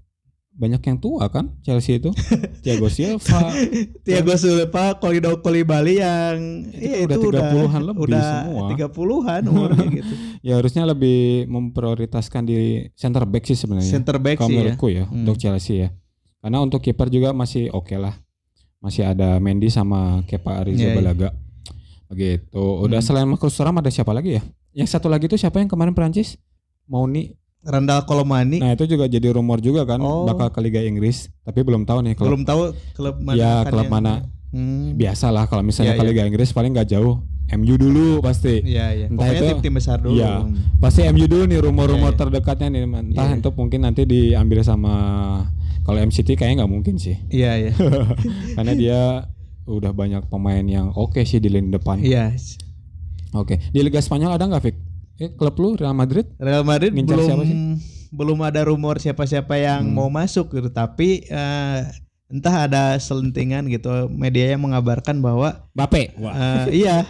banyak 0.53 0.86
yang 0.86 1.01
tua 1.01 1.25
kan 1.27 1.50
Chelsea 1.65 1.98
itu. 1.98 2.13
Thiago 2.63 2.86
Silva. 2.86 3.50
Thiago 4.06 4.38
Silva, 4.38 5.01
Kolido 5.01 5.42
Kolibali 5.42 5.98
yang 5.98 6.70
Itu 6.70 6.77
iya, 6.77 7.10
udah 7.10 7.18
30-an 7.50 7.82
lebih 7.82 8.01
udah 8.06 8.22
semua. 8.22 8.68
30-an 8.70 9.42
umurnya 9.50 9.86
gitu. 9.89 10.13
ya 10.46 10.53
harusnya 10.62 10.86
lebih 10.86 11.50
memprioritaskan 11.50 12.46
di 12.46 12.58
center 12.94 13.25
back 13.25 13.50
sih 13.50 13.58
sebenarnya. 13.58 13.89
Center 13.89 14.22
back 14.22 14.38
sih 14.38 14.46
ya. 14.46 14.50
menurutku 14.53 14.88
ya, 14.88 15.03
Hmm. 15.10 15.25
untuk 15.25 15.42
Chelsea 15.42 15.75
ya. 15.82 15.89
Karena 16.38 16.62
untuk 16.62 16.86
kiper 16.86 17.10
juga 17.10 17.34
masih 17.34 17.74
oke 17.74 17.98
lah. 17.98 18.13
Masih 18.77 19.08
ada 19.08 19.39
Mendy 19.39 19.72
sama 19.72 20.22
Kepa 20.27 20.44
Iya, 20.44 20.53
iya. 20.53 20.62
Arrizabalaga. 20.62 21.30
Begitu. 22.13 22.62
Udah 22.79 23.00
Hmm. 23.00 23.05
selain 23.05 23.25
Marcus 23.25 23.53
Thuram 23.53 23.75
ada 23.75 23.89
siapa 23.89 24.10
lagi 24.10 24.38
ya? 24.38 24.41
Yang 24.72 24.89
satu 24.89 25.05
lagi 25.05 25.25
itu 25.25 25.36
siapa 25.36 25.58
yang 25.58 25.67
kemarin 25.67 25.91
Prancis? 25.91 26.38
Mauni. 26.86 27.34
Randall 27.63 28.03
Kolomani 28.03 28.60
Nah, 28.60 28.75
itu 28.75 28.84
juga 28.86 29.08
jadi 29.08 29.32
rumor 29.32 29.58
juga 29.58 29.88
kan 29.88 29.96
Oh. 29.98 30.27
bakal 30.27 30.51
ke 30.51 30.60
Liga 30.60 30.79
Inggris, 30.79 31.32
tapi 31.41 31.63
belum 31.63 31.88
tahu 31.88 32.03
nih 32.03 32.13
klub. 32.13 32.27
belum 32.27 32.43
tahu 32.43 32.62
klub 32.91 33.15
mana 33.17 33.36
Ya, 33.36 33.63
klub 33.63 33.88
yang- 33.88 33.93
mana. 33.93 34.13
Hmm. 34.51 34.93
Biasalah 34.93 35.48
kalau 35.48 35.63
misalnya 35.63 35.96
Iya, 35.96 35.98
ke 35.98 36.03
iya. 36.03 36.12
Liga 36.12 36.24
Inggris 36.27 36.51
paling 36.51 36.75
nggak 36.75 36.91
jauh 36.91 37.24
MU 37.50 37.74
dulu 37.74 38.20
pasti. 38.20 38.60
Iya 38.62 38.86
iya. 38.91 39.05
Entah 39.08 39.25
Pokoknya 39.25 39.51
itu- 39.55 39.63
tim 39.63 39.74
besar 39.74 39.98
dulu. 39.98 40.20
Iya. 40.20 40.43
Pasti 40.77 41.08
MU 41.08 41.24
dulu 41.24 41.43
nih 41.48 41.60
rumor-rumor 41.60 42.12
Iya, 42.12 42.13
iya. 42.13 42.20
terdekatnya 42.20 42.67
nih 42.67 42.82
entah 42.84 43.27
Iya. 43.32 43.39
itu 43.39 43.50
mungkin 43.50 43.79
nanti 43.82 44.01
diambil 44.03 44.60
sama 44.62 44.93
kalau 45.82 46.00
MCT 46.00 46.36
kayaknya 46.36 46.63
nggak 46.63 46.74
mungkin 46.75 46.96
sih. 47.00 47.15
Iya 47.32 47.51
iya. 47.58 47.72
Karena 48.55 48.74
dia 48.75 49.00
udah 49.65 49.91
banyak 49.91 50.27
pemain 50.27 50.62
yang 50.62 50.91
oke 50.91 51.20
sih 51.22 51.38
di 51.38 51.48
lini 51.48 51.70
depan. 51.70 51.98
Iya. 51.98 52.36
Oke. 53.34 53.58
Di 53.65 53.79
Liga 53.79 53.98
Spanyol 53.98 54.34
ada 54.34 54.46
nggak 54.46 54.62
Fik? 54.62 54.75
Eh, 55.15 55.32
klub 55.32 55.55
lu 55.55 55.74
Real 55.74 55.93
Madrid? 55.93 56.25
Real 56.36 56.62
Madrid 56.62 56.89
Ngincar 56.89 57.15
belum 57.15 57.27
siapa 57.27 57.43
sih? 57.43 57.58
belum 58.10 58.39
ada 58.41 58.62
rumor 58.63 58.98
siapa-siapa 58.98 59.55
yang 59.55 59.82
Hmm. 59.84 59.96
mau 59.96 60.05
masuk 60.08 60.51
gitu, 60.51 60.70
tapi 60.70 61.25
eh, 61.25 61.79
entah 62.27 62.55
ada 62.62 62.84
selentingan 62.96 63.65
gitu 63.67 63.89
media 64.08 64.50
yang 64.50 64.62
mengabarkan 64.62 65.17
bahwa 65.17 65.65
Bape. 65.72 66.13
eh, 66.13 66.65
iya 66.75 67.05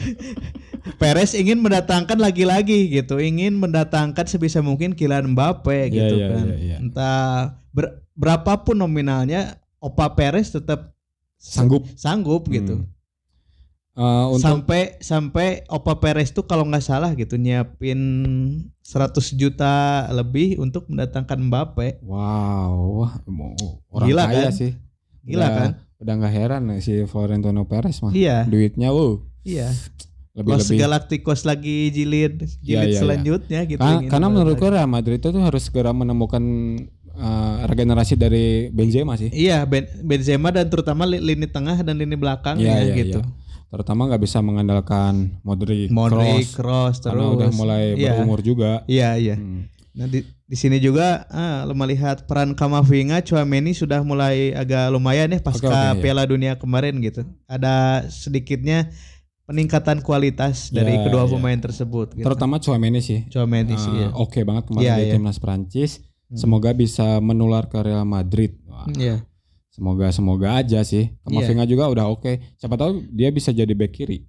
Perez 0.98 1.34
ingin 1.34 1.58
mendatangkan 1.58 2.16
lagi-lagi 2.16 2.88
gitu, 2.88 3.18
ingin 3.18 3.54
mendatangkan 3.54 4.24
sebisa 4.24 4.62
mungkin 4.62 4.94
Kylian 4.94 5.34
Mbappe 5.34 5.70
Iya, 5.84 5.92
gitu 5.92 6.14
iya, 6.16 6.26
kan. 6.28 6.44
iya, 6.46 6.56
iya. 6.56 6.76
Entah 6.78 7.26
ber- 7.70 8.06
berapapun 8.14 8.78
nominalnya, 8.78 9.58
Opa 9.76 10.10
Perez 10.10 10.50
tetap 10.50 10.95
Sanggup. 11.38 11.84
sanggup 11.94 12.42
gitu. 12.48 12.80
Hmm. 12.80 12.94
Eh, 13.96 14.26
untuk 14.28 14.44
sampai 14.44 15.00
sampai 15.00 15.48
Opa 15.66 15.96
Perez 15.96 16.28
tuh 16.28 16.44
kalau 16.44 16.64
nggak 16.64 16.84
salah 16.84 17.16
gitu 17.16 17.36
nyiapin 17.36 17.96
100 18.82 19.32
juta 19.32 19.72
lebih 20.12 20.60
untuk 20.60 20.84
mendatangkan 20.86 21.40
Mbappe. 21.42 22.04
wow, 22.04 23.08
orang 23.88 24.06
Gila 24.06 24.24
kaya 24.28 24.48
kan? 24.48 24.52
sih. 24.52 24.72
Gila 25.24 25.40
Udah- 25.40 25.56
kan? 25.56 25.70
Udah 25.96 26.12
nggak 26.14 26.34
heran 26.34 26.62
nih 26.68 26.80
si 26.80 26.92
Florentino 27.04 27.64
Perez 27.64 28.04
mah. 28.04 28.12
Iya, 28.12 28.44
Duitnya 28.44 28.92
wow, 28.92 29.16
iya. 29.42 29.72
lebih 30.36 30.52
Los 30.52 30.68
lebih. 30.68 30.78
Galacticos 30.78 31.48
lagi 31.48 31.88
jilid 31.88 32.44
Iya, 32.60 32.60
jilid 32.60 32.76
iya, 32.76 32.92
iya. 32.92 33.00
selanjutnya 33.00 33.60
gitu. 33.64 33.80
Karena, 33.80 34.04
karena 34.04 34.26
menurutku 34.28 34.68
Real 34.68 34.84
Madrid 34.84 35.16
itu 35.16 35.32
harus 35.32 35.62
segera 35.64 35.96
menemukan 35.96 36.44
regenerasi 37.66 38.14
dari 38.14 38.44
Benzema 38.70 39.14
sih. 39.14 39.28
Iya, 39.28 39.62
Ben- 39.62 39.90
Benzema 40.00 40.48
dan 40.48 40.66
terutama 40.66 41.04
li- 41.04 41.20
lini 41.20 41.46
tengah 41.46 41.78
dan 41.78 41.94
lini 41.94 42.14
belakangnya 42.14 42.78
Iya, 42.78 42.86
iya, 42.86 42.94
gitu. 42.96 43.20
iya. 43.20 43.44
Terutama 43.66 44.06
nggak 44.06 44.22
bisa 44.22 44.38
mengandalkan 44.40 45.42
Modric, 45.42 45.90
Modric, 45.90 46.46
Kroos, 46.48 46.54
Kroos 46.54 46.96
terus. 46.96 47.12
karena 47.12 47.24
udah 47.28 47.50
mulai 47.52 47.94
Iya. 47.94 48.14
berumur 48.14 48.40
juga. 48.40 48.86
Iya, 48.86 49.10
iya. 49.16 49.34
Hmm. 49.34 49.66
Nah 49.92 50.06
di 50.06 50.20
di 50.22 50.54
sini 50.54 50.78
juga 50.78 51.26
ah, 51.26 51.64
lo 51.64 51.74
melihat 51.74 52.24
peran 52.24 52.52
Kamavinga, 52.52 53.18
Chouameni 53.20 53.72
sudah 53.72 54.00
mulai 54.00 54.52
agak 54.52 54.88
lumayan 54.88 55.26
ya 55.28 55.40
pasca 55.40 55.66
Oke, 55.66 55.66
oke, 55.68 55.74
iya. 55.74 55.98
Piala 55.98 56.22
Dunia 56.22 56.52
kemarin 56.54 57.00
gitu. 57.00 57.26
Ada 57.46 58.06
sedikitnya 58.06 58.92
peningkatan 59.44 59.98
kualitas 60.00 60.70
dari 60.70 60.90
Ya, 60.92 61.02
kedua 61.02 61.24
ya. 61.24 61.30
pemain 61.32 61.58
tersebut. 61.58 62.14
Gitu. 62.14 62.22
Terutama 62.22 62.58
Chouameni 62.58 62.98
sih. 62.98 63.26
Chouameni 63.26 63.74
sih. 63.74 63.90
Eh, 63.90 63.98
ya. 64.04 64.08
Oke 64.12 64.42
banget 64.42 64.66
kemarin 64.66 64.84
Iya, 64.84 64.94
di 64.96 65.04
iya. 65.06 65.12
timnas 65.14 65.38
Prancis. 65.38 66.05
Hmm. 66.26 66.38
Semoga 66.38 66.70
bisa 66.74 67.22
menular 67.22 67.70
ke 67.70 67.78
Real 67.78 68.02
Madrid. 68.02 68.58
Wah, 68.66 68.86
Iya. 68.90 69.22
Semoga 69.70 70.08
semoga 70.08 70.56
aja 70.56 70.80
sih. 70.80 71.12
Kamavinga 71.20 71.68
juga 71.68 71.84
udah 71.92 72.08
oke. 72.08 72.40
Siapa 72.56 72.80
tahu 72.80 73.04
dia 73.12 73.28
bisa 73.28 73.52
jadi 73.52 73.70
back 73.76 73.92
kiri. 73.92 74.24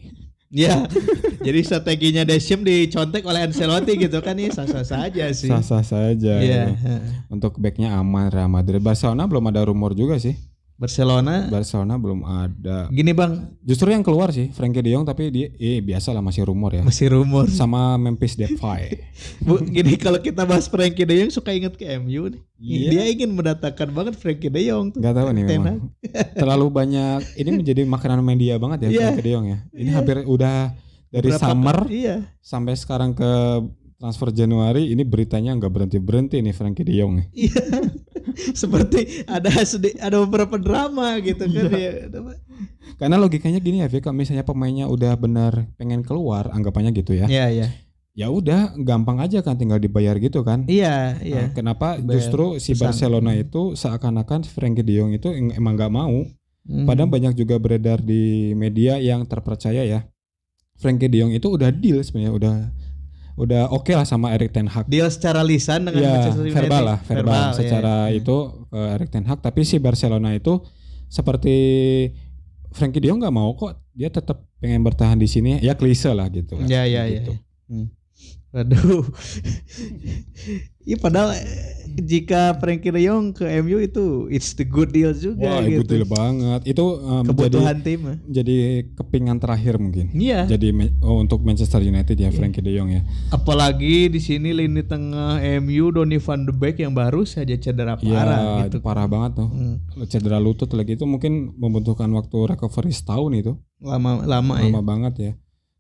Iya. 0.52 0.88
Jadi 1.38 1.64
strateginya 1.64 2.28
Deschamps 2.28 2.66
dicontek 2.66 3.24
oleh 3.24 3.48
Ancelotti 3.48 3.94
gitu 3.96 4.20
kan 4.20 4.36
ya 4.36 4.52
sah-sah 4.52 4.84
saja 4.84 5.32
sih. 5.32 5.48
Sah-sah 5.48 5.86
saja. 5.86 6.44
Iya. 6.44 6.76
ya. 6.76 6.98
Untuk 7.32 7.56
backnya 7.62 7.96
aman 7.96 8.28
Real 8.28 8.52
Madrid. 8.52 8.84
Barcelona 8.84 9.24
belum 9.30 9.48
ada 9.48 9.64
rumor 9.64 9.96
juga 9.96 10.20
sih. 10.20 10.36
Barcelona 10.78 11.46
Barcelona 11.48 11.98
belum 11.98 12.22
ada. 12.22 12.86
gini 12.88 13.10
Bang, 13.10 13.58
Justru 13.60 13.90
yang 13.90 14.00
keluar 14.00 14.30
sih 14.30 14.48
Frankie 14.50 14.80
De 14.80 14.90
Jong 14.90 15.04
tapi 15.04 15.28
dia 15.28 15.50
eh 15.52 15.82
biasa 15.82 16.14
lah 16.14 16.22
masih 16.22 16.46
rumor 16.46 16.70
ya. 16.72 16.82
masih 16.82 17.10
rumor. 17.10 17.50
Sama 17.50 17.98
Memphis 17.98 18.34
Depay. 18.34 19.02
Bu, 19.42 19.58
gini 19.60 19.98
kalau 19.98 20.18
kita 20.18 20.44
bahas 20.44 20.66
Frankie 20.66 21.04
De 21.04 21.18
Jong 21.18 21.32
suka 21.32 21.50
inget 21.50 21.74
ke 21.74 21.90
MU 21.98 22.30
nih. 22.30 22.42
Iya. 22.58 22.90
Dia 22.90 23.04
ingin 23.10 23.34
mendatangkan 23.34 23.90
banget 23.90 24.14
Frankie 24.16 24.48
De 24.48 24.62
Jong 24.64 24.94
tuh. 24.94 25.02
Gak 25.02 25.14
tahu 25.14 25.28
nih 25.32 25.46
memang. 25.48 25.90
Terlalu 26.34 26.66
banyak 26.70 27.20
ini 27.36 27.50
menjadi 27.56 27.82
makanan 27.84 28.22
media 28.22 28.56
banget 28.56 28.86
ya 28.86 28.88
Iya. 28.88 29.00
Frankie 29.10 29.24
De 29.24 29.32
Jong 29.32 29.46
ya. 29.48 29.58
Ini 29.72 29.82
Iya. 29.84 29.96
hampir 29.98 30.18
udah 30.24 30.58
dari 31.08 31.30
Berapa- 31.32 31.42
summer 31.44 31.78
Iya. 31.88 32.16
sampai 32.38 32.74
sekarang 32.76 33.12
ke 33.12 33.32
transfer 33.98 34.30
Januari 34.30 34.94
ini 34.94 35.02
beritanya 35.02 35.58
nggak 35.58 35.74
berhenti 35.74 35.98
berhenti 35.98 36.38
nih 36.38 36.54
Frankie 36.54 36.86
De 36.86 36.94
Jong. 36.94 37.26
Iya. 37.34 37.66
Seperti 38.62 39.26
ada 39.26 39.50
sedi- 39.66 39.98
ada 39.98 40.22
beberapa 40.22 40.62
drama 40.62 41.18
gitu 41.20 41.50
kan 41.50 41.74
ya. 41.74 42.06
Karena 43.02 43.18
logikanya 43.18 43.58
gini 43.58 43.82
ya, 43.82 43.90
kalau 43.98 44.14
misalnya 44.14 44.46
pemainnya 44.46 44.86
udah 44.86 45.18
benar 45.18 45.66
pengen 45.76 46.06
keluar, 46.06 46.54
anggapannya 46.54 46.94
gitu 46.94 47.18
ya. 47.18 47.26
Iya, 47.26 47.46
iya. 47.50 47.68
Ya 48.18 48.34
udah, 48.34 48.74
gampang 48.82 49.22
aja 49.22 49.46
kan 49.46 49.58
tinggal 49.58 49.78
dibayar 49.78 50.18
gitu 50.18 50.42
kan. 50.42 50.66
Iya, 50.66 51.22
iya. 51.22 51.50
Nah, 51.50 51.50
kenapa 51.54 51.98
Dibayar 51.98 52.14
justru 52.18 52.46
si 52.58 52.74
besar. 52.74 52.90
Barcelona 52.94 53.38
itu 53.38 53.78
seakan-akan 53.78 54.46
Frankie 54.46 54.82
De 54.82 54.98
Jong 54.98 55.14
itu 55.14 55.30
em- 55.34 55.54
emang 55.54 55.78
nggak 55.78 55.94
mau. 55.94 56.26
Hmm. 56.66 56.86
Padahal 56.90 57.10
banyak 57.10 57.34
juga 57.38 57.62
beredar 57.62 58.02
di 58.02 58.54
media 58.58 58.98
yang 58.98 59.26
terpercaya 59.26 59.86
ya. 59.86 60.06
Frankie 60.78 61.10
De 61.10 61.22
Jong 61.22 61.34
itu 61.34 61.46
udah 61.50 61.70
deal 61.70 62.02
sebenarnya 62.02 62.34
udah 62.34 62.56
udah 63.38 63.70
oke 63.70 63.94
lah 63.94 64.02
sama 64.02 64.34
Erik 64.34 64.50
Ten 64.50 64.66
Hag. 64.66 64.90
deal 64.90 65.06
secara 65.14 65.46
lisan 65.46 65.86
dengan 65.86 66.02
Ya, 66.02 66.10
Manchester 66.18 66.44
United. 66.44 66.58
verbal 66.58 66.84
lah, 66.84 66.98
verbal, 67.06 67.46
iya, 67.46 67.54
secara 67.54 67.96
iya. 68.10 68.18
itu 68.18 68.36
ke 68.74 68.80
Erik 68.98 69.10
Ten 69.14 69.26
Hag. 69.30 69.40
Tapi 69.46 69.62
si 69.62 69.78
Barcelona 69.78 70.34
itu 70.34 70.58
seperti 71.08 71.56
Frankie 72.74 72.98
De 72.98 73.14
Jong 73.14 73.22
nggak 73.22 73.36
mau 73.38 73.54
kok, 73.54 73.78
dia 73.94 74.10
tetap 74.10 74.42
pengen 74.58 74.82
bertahan 74.82 75.22
di 75.22 75.30
sini. 75.30 75.62
Ya 75.62 75.78
klise 75.78 76.10
lah 76.18 76.28
gitu. 76.34 76.58
lah. 76.58 76.66
Iya, 76.66 76.82
iya, 76.90 77.04
iya. 77.06 77.22
Gitu. 77.22 77.34
Hmm. 77.70 77.88
Waduh. 78.52 79.06
Iya 80.88 80.96
padahal 81.04 81.36
jika 81.98 82.54
Frankie 82.62 82.94
De 82.94 83.02
Jong 83.02 83.34
ke 83.34 83.46
MU 83.66 83.82
itu 83.82 84.30
it's 84.30 84.54
the 84.54 84.62
good 84.62 84.94
deal 84.94 85.12
juga 85.18 85.58
Wah, 85.58 85.66
gitu. 85.66 85.82
good 85.82 85.90
deal 85.90 86.06
banget. 86.06 86.62
Itu 86.70 86.86
um, 87.02 87.26
jadi 87.26 87.34
Kebutuhan 87.34 87.78
tim. 87.82 88.02
jadi 88.30 88.58
kepingan 88.94 89.38
terakhir 89.42 89.82
mungkin. 89.82 90.14
Iya. 90.14 90.46
Jadi 90.46 90.74
oh, 91.02 91.18
untuk 91.18 91.42
Manchester 91.42 91.82
United 91.82 92.14
ya 92.14 92.30
Frankie 92.30 92.62
De 92.62 92.72
Jong 92.78 92.94
ya. 92.94 93.02
Apalagi 93.34 94.08
di 94.14 94.22
sini 94.22 94.54
lini 94.54 94.86
tengah 94.86 95.42
MU 95.60 95.90
Donny 95.90 96.22
van 96.22 96.46
de 96.46 96.54
Beek 96.54 96.78
yang 96.80 96.94
baru 96.94 97.26
saja 97.26 97.58
cedera 97.58 97.98
Iya, 97.98 98.14
parah 98.14 98.40
gitu. 98.70 98.78
itu 98.78 98.78
parah 98.86 99.08
banget 99.10 99.32
tuh. 99.42 99.50
Hmm. 99.50 99.76
Cedera 100.06 100.38
lutut 100.38 100.70
lagi 100.78 100.94
itu 100.94 101.06
mungkin 101.10 101.58
membutuhkan 101.58 102.08
waktu 102.14 102.38
recovery 102.54 102.94
setahun 102.94 103.34
itu. 103.34 103.54
Lama 103.82 104.22
lama 104.24 104.54
ya. 104.62 104.70
Lama 104.70 104.82
banget 104.86 105.14
ya. 105.18 105.32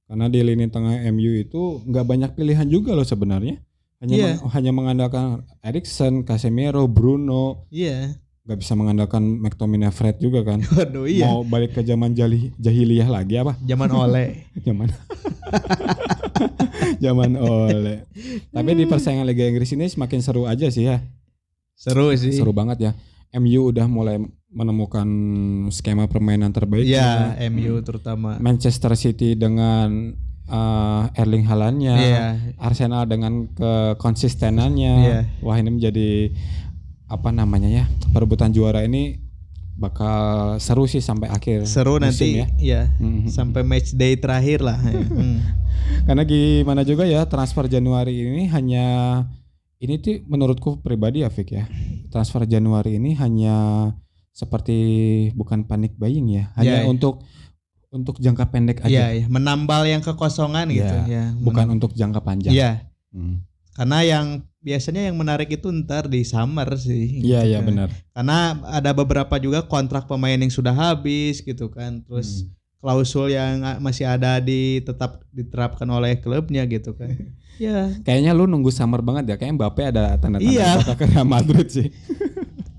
Karena 0.07 0.31
di 0.31 0.39
lini 0.39 0.71
tengah 0.71 1.03
MU 1.11 1.35
itu 1.35 1.83
nggak 1.83 2.05
banyak 2.07 2.31
pilihan 2.33 2.63
juga 2.65 2.95
loh 2.95 3.03
sebenarnya. 3.03 3.59
Hanya 3.97 4.13
Iya. 4.13 4.27
meng- 4.37 4.49
hanya 4.51 4.71
mengandalkan 4.71 5.25
Erikson, 5.59 6.21
Casemiro, 6.21 6.85
Bruno, 6.85 7.65
Iya. 7.69 8.13
nggak 8.45 8.57
bisa 8.57 8.73
mengandalkan 8.73 9.21
McTominay, 9.37 9.89
Fred 9.89 10.17
juga 10.17 10.41
kan. 10.43 10.59
Waduh 10.77 11.03
iya. 11.03 11.25
Mau 11.25 11.41
balik 11.41 11.73
ke 11.73 11.81
zaman 11.81 12.13
jali, 12.13 12.51
jahiliyah 12.55 13.07
lagi 13.07 13.35
apa? 13.35 13.57
Zaman 13.59 13.89
oleh. 13.89 14.27
Zaman 14.65 14.87
zaman 17.03 17.29
oleh. 17.35 18.03
Tapi 18.49 18.69
di 18.73 18.83
persaingan 18.85 19.23
Liga 19.23 19.43
Inggris 19.43 19.69
ini 19.71 19.85
semakin 19.85 20.19
seru 20.21 20.45
aja 20.45 20.67
sih 20.67 20.85
ya. 20.85 21.01
Seru 21.73 22.09
sih. 22.13 22.33
Seru 22.33 22.51
banget 22.51 22.77
ya. 22.79 22.91
MU 23.33 23.67
udah 23.67 23.85
mulai 23.85 24.17
menemukan 24.47 25.05
skema 25.69 26.05
permainan 26.05 26.49
terbaiknya. 26.49 27.35
Iya, 27.35 27.49
MU 27.49 27.81
terutama. 27.81 28.37
Manchester 28.39 28.93
City 28.95 29.33
dengan 29.33 30.13
uh, 30.47 31.11
Erling 31.13 31.43
Haalandnya, 31.43 31.95
Iya. 31.95 32.23
Arsenal 32.57 33.05
dengan 33.05 33.47
kekonsistenannya. 33.51 34.93
Iya. 35.03 35.19
Wah 35.41 35.55
ini 35.55 35.69
menjadi 35.71 36.31
apa 37.07 37.31
namanya 37.31 37.71
ya 37.71 37.85
perebutan 38.11 38.51
juara 38.51 38.83
ini 38.83 39.23
bakal 39.77 40.57
seru 40.57 40.83
sih 40.83 40.99
sampai 40.99 41.29
akhir 41.29 41.63
Seru 41.63 42.01
musim 42.01 42.33
nanti 42.35 42.41
ya. 42.41 42.47
ya. 42.57 42.81
Mhm. 42.97 43.29
Sampai 43.29 43.61
match 43.61 43.93
day 43.93 44.15
terakhir 44.15 44.61
lah. 44.61 44.79
Hmm. 45.07 45.39
Karena 46.03 46.23
gimana 46.23 46.81
juga 46.81 47.05
ya 47.05 47.23
transfer 47.23 47.69
Januari 47.69 48.11
ini 48.17 48.49
hanya 48.49 48.85
ini 49.77 50.01
tuh 50.01 50.25
menurutku 50.25 50.81
pribadi 50.81 51.21
ya 51.21 51.29
Fik 51.29 51.49
ya. 51.49 51.69
Transfer 52.09 52.43
Januari 52.43 52.97
ini 52.97 53.13
hanya 53.13 53.55
seperti 54.33 54.77
bukan 55.33 55.65
panik 55.65 55.93
buying 55.95 56.29
ya, 56.29 56.49
hanya 56.55 56.81
Iya, 56.81 56.83
iya. 56.85 56.89
untuk 56.89 57.21
untuk 57.89 58.19
jangka 58.19 58.45
pendek 58.47 58.77
aja. 58.81 58.89
Iya, 58.89 59.07
iya. 59.13 59.25
menambal 59.27 59.83
yang 59.83 60.01
kekosongan 60.01 60.67
gitu 60.69 60.83
Iya. 61.07 61.07
ya. 61.07 61.25
bukan 61.37 61.65
Menam- 61.65 61.75
untuk 61.75 61.91
jangka 61.93 62.19
panjang. 62.19 62.51
Iya. 62.51 62.71
Hmm. 63.09 63.41
Karena 63.71 63.99
yang 64.01 64.25
biasanya 64.59 65.07
yang 65.07 65.15
menarik 65.15 65.47
itu 65.47 65.69
ntar 65.71 66.05
di 66.05 66.21
summer 66.21 66.67
sih. 66.75 67.21
Iya 67.21 67.39
gitu 67.41 67.47
iya 67.47 67.57
kan. 67.61 67.65
benar. 67.65 67.89
Karena 68.11 68.37
ada 68.67 68.91
beberapa 68.91 69.35
juga 69.37 69.63
kontrak 69.63 70.03
pemain 70.05 70.35
yang 70.35 70.49
sudah 70.49 70.73
habis 70.73 71.39
gitu 71.39 71.69
kan. 71.69 72.03
Terus 72.03 72.43
Hmm. 72.43 72.51
klausul 72.77 73.31
yang 73.31 73.61
masih 73.79 74.03
ada 74.03 74.37
di 74.37 74.81
tetap 74.81 75.23
diterapkan 75.29 75.87
oleh 75.87 76.17
klubnya 76.17 76.65
gitu 76.65 76.91
kan. 76.91 77.13
ya, 77.57 77.89
Kayaknya 78.01 78.35
lu 78.35 78.45
nunggu 78.45 78.69
summer 78.69 78.99
banget 78.99 79.31
ya. 79.31 79.35
Kayak 79.35 79.55
Mbappe 79.55 79.81
ada 79.85 80.17
tanda-tanda 80.17 80.43
Iya. 80.43 80.83
ke 80.91 81.05
Madrid 81.23 81.67
sih. 81.71 81.87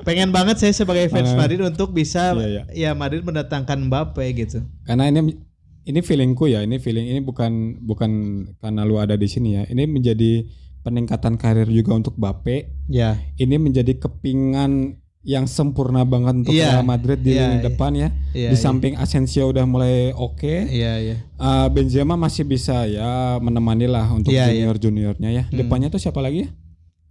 pengen 0.08 0.32
banget 0.32 0.56
saya 0.56 0.72
sebagai 0.72 1.12
fans 1.12 1.28
Eh, 1.28 1.36
Madrid 1.36 1.60
untuk 1.60 1.92
bisa 1.92 2.32
iya, 2.32 2.46
iya. 2.48 2.62
ya 2.72 2.90
Madrid 2.96 3.20
mendatangkan 3.20 3.76
Mbappe 3.92 4.24
gitu. 4.32 4.64
Karena 4.88 5.12
ini 5.12 5.36
ini 5.84 6.00
feelingku 6.00 6.48
ya, 6.48 6.64
ini 6.64 6.80
feeling 6.80 7.12
ini 7.12 7.20
bukan 7.20 7.84
bukan 7.84 8.10
karena 8.56 8.88
lu 8.88 8.96
ada 8.96 9.20
di 9.20 9.28
sini 9.28 9.60
ya. 9.60 9.62
Ini 9.68 9.84
menjadi 9.84 10.48
peningkatan 10.80 11.36
karir 11.36 11.68
juga 11.68 11.92
untuk 11.92 12.16
Bape. 12.16 12.72
Ya. 12.88 13.20
Ini 13.36 13.60
menjadi 13.60 13.92
kepingan 14.00 14.96
yang 15.26 15.44
sempurna 15.44 16.08
banget 16.08 16.40
untuk 16.46 16.54
Iya, 16.56 16.80
Real 16.80 16.86
Madrid 16.88 17.20
di 17.20 17.36
iya, 17.36 17.52
lini 17.52 17.56
iya. 17.60 17.64
depan 17.68 17.92
ya. 17.92 18.08
Iya. 18.32 18.48
di 18.48 18.56
samping 18.56 18.94
Asensio 18.96 19.44
udah 19.50 19.68
mulai 19.68 20.16
oke, 20.16 20.64
Iya, 20.72 20.92
iya. 21.04 21.16
eh, 21.20 21.68
Benzema 21.68 22.16
masih 22.16 22.48
bisa 22.48 22.88
ya 22.88 23.36
menemani 23.42 23.84
lah 23.84 24.08
untuk 24.08 24.32
Iya, 24.32 24.48
iya. 24.48 24.64
junior 24.72 24.76
juniornya 24.80 25.28
ya. 25.28 25.44
Hmm. 25.44 25.58
Depannya 25.58 25.92
tuh 25.92 26.00
siapa 26.00 26.24
lagi 26.24 26.46
ya? 26.46 26.48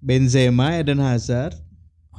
Benzema, 0.01 0.77
Eden 0.81 0.97
Hazard. 0.97 1.53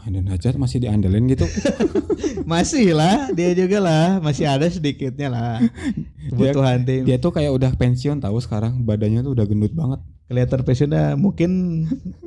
Eden 0.08 0.24
Hazard 0.26 0.56
masih 0.56 0.80
diandelin 0.80 1.28
gitu. 1.28 1.44
Masih 2.48 2.96
lah, 2.96 3.28
dia 3.36 3.52
juga 3.52 3.76
lah, 3.76 4.06
masih 4.18 4.48
ada 4.48 4.64
sedikitnya 4.64 5.28
lah. 5.28 5.60
Kebutuhan 6.32 6.80
tim. 6.80 7.04
Dia 7.04 7.20
tuh 7.20 7.28
kayak 7.28 7.52
udah 7.52 7.70
pensiun 7.76 8.24
tahu 8.24 8.40
sekarang 8.40 8.80
badannya 8.80 9.20
tuh 9.20 9.36
udah 9.36 9.44
gendut 9.44 9.76
banget. 9.76 10.00
Kelihatan 10.28 10.60
pensiunnya 10.60 11.04
mungkin 11.16 11.50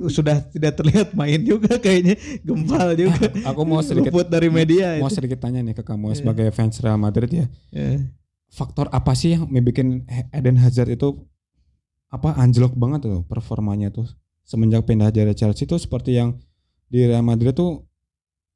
sudah 0.05 0.45
tidak 0.49 0.77
terlihat 0.77 1.13
main 1.13 1.41
juga 1.41 1.77
kayaknya 1.77 2.17
gempal 2.41 2.93
juga. 3.01 3.33
Aku 3.49 3.65
mau 3.65 3.81
sedikit 3.81 4.13
Luput 4.13 4.29
dari 4.29 4.49
media 4.49 5.01
mau 5.01 5.09
itu. 5.09 5.17
sedikit 5.17 5.41
tanya 5.41 5.61
nih 5.61 5.73
ke 5.73 5.81
kamu 5.81 6.13
Iya. 6.13 6.17
sebagai 6.21 6.47
fans 6.53 6.77
Real 6.81 7.01
Madrid 7.01 7.29
ya. 7.29 7.45
Ya. 7.73 8.05
Faktor 8.49 8.93
apa 8.93 9.17
sih 9.17 9.33
yang 9.33 9.65
bikin 9.65 10.05
Eden 10.29 10.61
Hazard 10.61 10.93
itu 10.93 11.17
apa 12.13 12.37
anjlok 12.37 12.77
banget 12.77 13.05
tuh 13.05 13.25
performanya 13.25 13.89
tuh 13.89 14.05
semenjak 14.43 14.85
pindah 14.85 15.09
dari 15.09 15.33
Chelsea 15.33 15.65
tuh 15.65 15.81
seperti 15.81 16.17
yang 16.17 16.37
di 16.91 17.07
Real 17.07 17.23
Madrid 17.23 17.55
tuh 17.55 17.87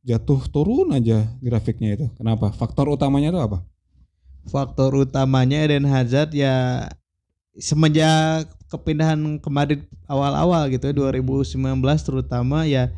jatuh 0.04 0.44
turun 0.52 0.92
aja 0.92 1.24
grafiknya 1.40 1.96
itu. 1.96 2.06
Kenapa? 2.20 2.52
Faktor 2.52 2.92
utamanya 2.92 3.32
tuh 3.32 3.42
apa? 3.42 3.58
Faktor 4.46 5.08
utamanya 5.08 5.64
Eden 5.64 5.88
Hazard 5.88 6.36
ya 6.36 6.86
semenjak 7.56 8.52
kepindahan 8.68 9.40
ke 9.40 9.50
Madrid 9.50 9.82
awal-awal 10.06 10.68
gitu 10.70 10.92
ya 10.92 10.94
2019 10.94 11.56
terutama 12.04 12.68
ya 12.68 12.92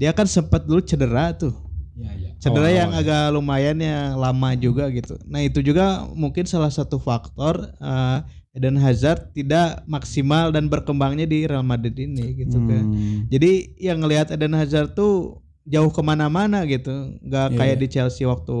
dia 0.00 0.16
kan 0.16 0.24
sempat 0.24 0.64
dulu 0.64 0.80
cedera 0.80 1.36
tuh. 1.36 1.52
Ya, 1.94 2.10
ya. 2.16 2.30
Cedera 2.40 2.72
yang 2.72 2.90
agak 2.96 3.28
lumayan 3.36 3.76
yang 3.76 4.16
lama 4.16 4.56
juga 4.56 4.88
gitu. 4.88 5.20
Nah 5.28 5.44
itu 5.44 5.60
juga 5.60 6.08
mungkin 6.16 6.48
salah 6.48 6.72
satu 6.72 6.96
faktor 6.96 7.68
eh, 7.76 8.18
Eden 8.50 8.74
Hazard 8.82 9.30
tidak 9.30 9.86
maksimal 9.86 10.50
dan 10.50 10.66
berkembangnya 10.66 11.22
di 11.22 11.46
Real 11.46 11.62
Madrid 11.62 11.94
ini 11.94 12.34
gitu 12.34 12.58
kan. 12.58 12.82
Hmm. 12.82 13.30
Jadi 13.30 13.78
yang 13.78 14.02
ngelihat 14.02 14.34
Eden 14.34 14.58
Hazard 14.58 14.98
tuh 14.98 15.38
jauh 15.62 15.92
ke 15.94 16.02
mana-mana 16.02 16.66
gitu, 16.66 17.14
nggak 17.22 17.46
Iya, 17.54 17.58
kayak 17.58 17.76
iya. 17.78 17.82
di 17.82 17.86
Chelsea 17.86 18.26
waktu 18.26 18.56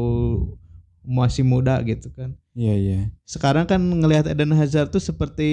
masih 1.02 1.42
muda 1.42 1.82
gitu 1.82 2.06
kan. 2.14 2.38
Iya 2.54 2.74
iya. 2.78 2.98
Sekarang 3.26 3.66
kan 3.66 3.82
ngelihat 3.82 4.30
Eden 4.30 4.54
Hazard 4.54 4.94
tuh 4.94 5.02
seperti 5.02 5.50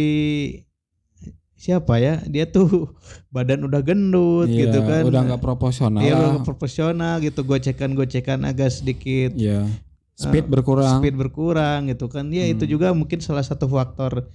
siapa 1.58 1.98
ya? 1.98 2.22
Dia 2.29 2.46
tuh 2.46 2.94
badan 3.34 3.65
udah 3.65 3.82
gendut 3.82 4.53
Iya, 4.53 4.70
gitu 4.70 4.79
kan. 4.86 5.01
Udah 5.01 5.22
nggak 5.34 5.41
proporsional. 5.41 6.01
Lah. 6.06 6.13
udah 6.13 6.46
profesional 6.46 7.15
gitu, 7.25 7.41
gocekan-gocekan 7.41 8.46
agak 8.46 8.70
sedikit 8.70 9.34
Iya. 9.34 9.65
Speed 10.17 10.45
Eh, 10.45 10.50
berkurang. 10.50 10.97
speed 10.97 11.13
berkurang 11.13 11.79
gitu 11.88 12.09
kan. 12.09 12.25
Ya 12.27 12.43
itu 12.43 12.65
Hmm. 12.65 12.71
juga 12.74 12.88
mungkin 12.89 13.21
salah 13.21 13.45
satu 13.45 13.69
faktor 13.69 14.25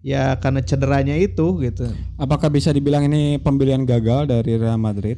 ya 0.00 0.36
karena 0.36 0.60
cederanya 0.60 1.16
itu 1.16 1.56
gitu. 1.58 1.88
Apakah 2.14 2.46
bisa 2.46 2.70
dibilang 2.70 3.02
ini 3.02 3.36
pembelian 3.36 3.82
gagal 3.82 4.28
dari 4.28 4.54
Real 4.54 4.76
Madrid? 4.76 5.16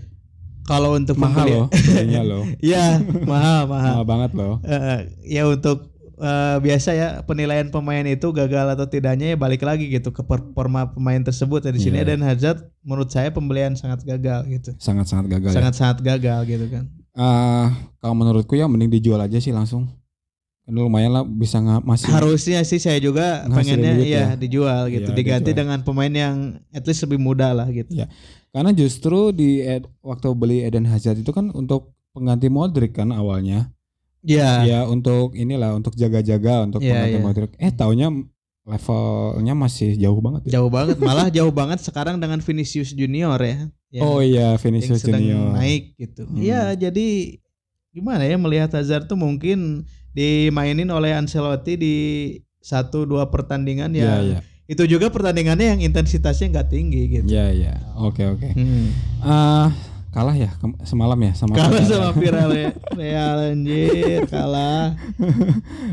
Kalau 0.63 0.95
untuk 0.95 1.19
Mahal 1.19 1.47
loh, 1.49 1.67
belinya 1.67 2.23
loh. 2.23 2.47
Iya, 2.63 3.03
mahal, 3.27 3.67
mahal. 3.67 3.93
Mahal 3.99 4.05
banget 4.07 4.31
loh. 4.33 4.55
Eh, 4.63 4.99
ya 5.29 5.43
untuk 5.45 5.91
eh, 6.15 6.57
biasa 6.63 6.95
ya 6.95 7.09
penilaian 7.21 7.67
pemain 7.67 8.07
itu 8.07 8.31
gagal 8.31 8.71
atau 8.71 8.87
tidaknya 8.87 9.35
ya 9.35 9.37
balik 9.37 9.67
lagi 9.67 9.91
gitu 9.91 10.15
ke 10.15 10.23
performa 10.23 10.95
pemain 10.95 11.19
tersebut. 11.19 11.67
Ya, 11.67 11.75
di 11.75 11.83
sini 11.83 11.99
Iya. 11.99 12.07
Eden 12.07 12.23
Hazard 12.23 12.63
menurut 12.81 13.11
saya 13.11 13.35
pembelian 13.35 13.75
sangat 13.75 14.07
gagal 14.07 14.47
gitu. 14.47 14.71
Sangat-sangat 14.79 15.27
gagal. 15.29 15.51
ya. 15.51 15.57
Sangat-sangat 15.59 15.99
gagal 16.01 16.41
gitu 16.47 16.67
kan. 16.71 16.85
Eh, 17.13 17.67
kalau 17.99 18.15
menurutku 18.15 18.55
ya 18.55 18.71
mending 18.71 18.89
dijual 18.93 19.19
aja 19.19 19.37
sih 19.37 19.51
langsung. 19.51 19.91
Kan 20.63 20.73
lumayan 20.73 21.11
lah 21.11 21.25
bisa 21.25 21.59
nggak 21.59 21.83
masih 21.83 22.07
Harusnya 22.09 22.63
sih 22.63 22.79
saya 22.79 22.97
juga 22.97 23.43
pengennya 23.45 23.99
duit 23.99 24.07
ya, 24.07 24.15
ya. 24.15 24.27
dijual 24.35 24.87
gitu, 24.89 25.11
Iya, 25.11 25.17
diganti 25.17 25.51
dijual. 25.51 25.59
dengan 25.59 25.79
pemain 25.83 26.13
yang 26.13 26.37
at 26.71 26.83
least 26.83 27.03
lebih 27.03 27.19
muda 27.19 27.51
lah 27.51 27.67
gitu. 27.69 27.91
Iya. 27.91 28.07
karena 28.49 28.69
justru 28.71 29.33
di 29.33 29.59
Ed- 29.59 29.89
waktu 29.99 30.29
beli 30.33 30.61
Eden 30.61 30.85
Hazard 30.85 31.17
itu 31.17 31.33
kan 31.33 31.49
untuk 31.51 31.91
pengganti 32.13 32.47
Modric 32.47 32.93
kan 32.93 33.09
awalnya. 33.09 33.73
Iya. 34.21 34.63
Ya 34.63 34.81
untuk 34.85 35.33
inilah 35.33 35.73
untuk 35.73 35.95
jaga-jaga 35.95 36.63
untuk 36.63 36.79
Iya, 36.79 36.95
pengganti 36.95 37.17
iya. 37.17 37.25
Modric. 37.25 37.51
Eh 37.57 37.73
taunya 37.73 38.13
levelnya 38.63 39.55
masih 39.57 39.97
jauh 39.97 40.21
banget. 40.21 40.47
ya. 40.47 40.61
Jauh 40.61 40.71
banget, 40.71 40.97
malah 41.01 41.27
jauh 41.29 41.51
banget 41.51 41.83
sekarang 41.83 42.17
dengan 42.17 42.39
Vinicius 42.39 42.93
Junior 42.93 43.35
ya. 43.37 43.67
Yang- 43.91 44.05
oh 44.05 44.21
iya 44.21 44.55
yang 44.55 44.61
Vinicius 44.61 45.03
sedang 45.03 45.19
Junior. 45.19 45.53
naik 45.53 45.83
gitu. 45.97 46.23
Hmm. 46.25 46.39
Iya, 46.39 46.63
jadi 46.79 47.07
gimana 47.91 48.23
ya 48.23 48.37
melihat 48.37 48.71
Hazard 48.73 49.05
tuh 49.05 49.17
mungkin 49.17 49.83
dimainin 50.13 50.89
oleh 50.89 51.17
Ancelotti 51.17 51.75
di 51.77 51.95
satu 52.63 53.05
dua 53.05 53.29
pertandingan 53.33 53.91
ya. 53.93 54.21
iya. 54.23 54.39
Itu 54.71 54.87
juga 54.87 55.11
pertandingannya 55.11 55.77
yang 55.77 55.81
intensitasnya 55.83 56.49
nggak 56.49 56.69
tinggi 56.71 57.03
gitu. 57.11 57.27
Iya 57.29 57.47
iya. 57.53 57.75
Oke 57.99 58.25
oke. 58.25 58.55
Hmm. 58.55 58.89
Ah, 59.21 59.69
kalah 60.15 60.33
ya 60.33 60.55
semalam 60.87 61.19
ya 61.19 61.33
sama 61.35 61.57
Kalah 61.59 61.83
Villarreal. 61.83 61.91
sama 61.91 62.11
Viral 62.15 62.51
Real 63.01 63.37
anjir, 63.53 64.21
kalah. 64.31 64.95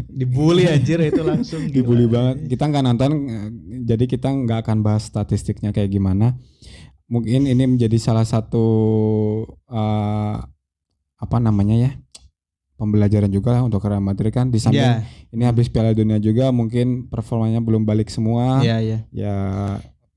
Dibully 0.07 0.69
anjir 0.75 0.99
itu 1.01 1.21
langsung 1.25 1.65
gila. 1.67 1.75
dibully 1.75 2.05
banget. 2.05 2.35
Kita 2.47 2.63
nggak 2.69 2.83
nonton, 2.85 3.11
jadi 3.83 4.03
kita 4.05 4.27
nggak 4.29 4.59
akan 4.67 4.77
bahas 4.85 5.07
statistiknya 5.09 5.71
kayak 5.73 5.89
gimana. 5.89 6.37
Mungkin 7.09 7.49
ini 7.49 7.63
menjadi 7.65 7.97
salah 7.97 8.23
satu 8.23 8.65
eh, 9.65 10.35
apa 11.19 11.37
namanya 11.41 11.75
ya 11.75 11.91
pembelajaran 12.79 13.27
juga 13.27 13.59
lah 13.59 13.67
untuk 13.67 13.83
Real 13.83 13.99
Madrid 13.99 14.31
kan 14.31 14.47
di 14.47 14.57
samping 14.57 14.79
Iya, 14.79 15.03
ini 15.35 15.43
habis 15.43 15.67
Piala 15.67 15.91
Dunia 15.91 16.15
juga 16.17 16.55
mungkin 16.55 17.11
performanya 17.11 17.59
belum 17.59 17.83
balik 17.83 18.07
semua. 18.07 18.63
iya, 18.63 18.79
iya. 18.79 18.99
Ya 19.11 19.35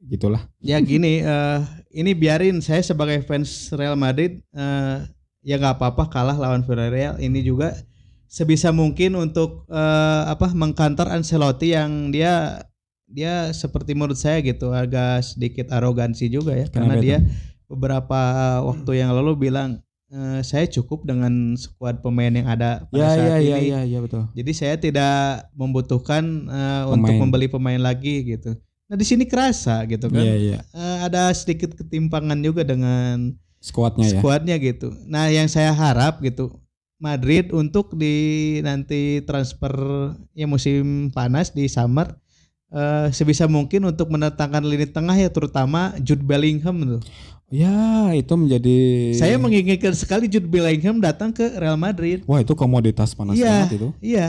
gitulah. 0.06 0.46
Ya 0.62 0.78
gini, 0.78 1.26
eh 1.26 1.60
ini 1.90 2.14
biarin 2.14 2.62
saya 2.62 2.80
sebagai 2.86 3.26
fans 3.26 3.74
Real 3.74 3.98
Madrid 3.98 4.38
eh 4.54 4.96
ya 5.42 5.58
nggak 5.58 5.82
apa-apa 5.82 6.06
kalah 6.06 6.38
lawan 6.38 6.62
Villarreal. 6.62 7.18
Ini 7.18 7.42
juga 7.42 7.74
sebisa 8.30 8.70
mungkin 8.70 9.18
untuk 9.18 9.66
eh, 9.66 10.22
apa 10.30 10.54
mengkantor 10.54 11.10
Ancelotti 11.10 11.74
yang 11.74 12.14
dia 12.14 12.62
dia 13.12 13.52
seperti 13.52 13.92
menurut 13.92 14.16
saya 14.16 14.40
gitu 14.40 14.72
agak 14.72 15.20
sedikit 15.20 15.68
arogansi 15.68 16.32
juga 16.32 16.56
ya 16.56 16.64
karena 16.72 16.96
Kenapa 16.96 17.04
dia 17.04 17.18
beberapa 17.68 18.20
waktu 18.64 19.04
yang 19.04 19.12
lalu 19.12 19.48
bilang 19.48 19.84
eh, 20.12 20.40
saya 20.44 20.68
cukup 20.68 21.08
dengan 21.08 21.56
skuad 21.56 22.04
pemain 22.04 22.28
yang 22.30 22.46
ada 22.46 22.84
pada 22.86 23.00
Ya 23.00 23.08
saat 23.10 23.18
ya 23.18 23.36
ya 23.40 23.56
ini. 23.58 23.68
ya 23.72 23.80
ya 23.88 23.98
betul. 23.98 24.28
Jadi 24.36 24.52
saya 24.52 24.76
tidak 24.76 25.48
membutuhkan 25.56 26.22
eh, 26.46 26.84
untuk 26.86 27.14
membeli 27.16 27.48
pemain 27.48 27.80
lagi 27.80 28.22
gitu. 28.28 28.52
Nah 28.86 28.96
di 29.00 29.08
sini 29.08 29.24
kerasa 29.24 29.88
gitu 29.88 30.12
kan. 30.12 30.20
Iya 30.20 30.36
iya. 30.36 30.58
Eh, 30.70 30.98
ada 31.08 31.32
sedikit 31.32 31.72
ketimpangan 31.72 32.36
juga 32.38 32.62
dengan 32.62 33.32
Skuadnya 33.62 34.10
ya. 34.10 34.18
skuadnya 34.18 34.56
gitu. 34.58 34.90
Nah, 35.06 35.30
yang 35.30 35.46
saya 35.46 35.70
harap 35.70 36.18
gitu 36.18 36.50
Madrid 36.98 37.54
untuk 37.54 37.94
di 37.94 38.58
nanti 38.58 39.22
transfer 39.22 39.70
ya 40.34 40.50
musim 40.50 41.14
panas 41.14 41.54
di 41.54 41.70
summer 41.70 42.10
eh, 42.74 43.06
sebisa 43.14 43.46
mungkin 43.46 43.86
untuk 43.86 44.10
mendatangkan 44.10 44.66
lini 44.66 44.90
tengah 44.90 45.14
ya 45.14 45.30
terutama 45.30 45.94
Jude 46.02 46.26
Bellingham 46.26 46.98
tuh. 46.98 47.02
Ya 47.52 47.76
itu 48.10 48.32
menjadi. 48.32 49.12
Saya 49.12 49.36
menginginkan 49.36 49.92
sekali 49.92 50.24
Jude 50.24 50.48
Bellingham 50.48 50.98
datang 50.98 51.28
ke 51.28 51.52
Real 51.52 51.76
Madrid. 51.76 52.24
Wah 52.24 52.40
itu 52.40 52.56
komoditas 52.56 53.12
panas 53.12 53.36
Iya. 53.36 53.68
banget 53.68 53.76
itu. 53.76 53.88
Iya. 54.00 54.28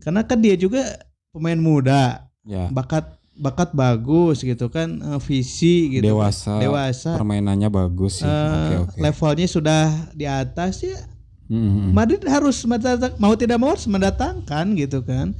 Karena 0.00 0.24
kan 0.24 0.40
dia 0.40 0.56
juga 0.56 0.80
pemain 1.28 1.60
muda, 1.60 2.24
Ya. 2.42 2.72
bakat 2.72 3.04
bakat 3.36 3.70
bagus 3.70 4.40
gitu 4.40 4.66
kan, 4.66 4.88
eh, 4.88 5.20
visi 5.22 5.94
gitu. 5.94 6.02
Dewasa. 6.02 6.58
Dewasa. 6.58 7.14
Permainannya 7.14 7.68
bagus 7.68 8.18
sih. 8.18 8.26
Eh, 8.26 8.32
Oke 8.32 8.74
oke. 8.88 8.98
levelnya 8.98 9.46
sudah 9.46 9.84
di 10.10 10.24
atas 10.24 10.82
ya 10.82 10.96
Hmm. 11.46 11.92
Madrid 11.92 12.20
harus 12.24 12.60
mau 13.16 13.32
tidak 13.32 13.56
mau 13.56 13.72
harus 13.72 13.88
mendatangkan 13.88 14.76
gitu 14.76 15.00
kan 15.00 15.32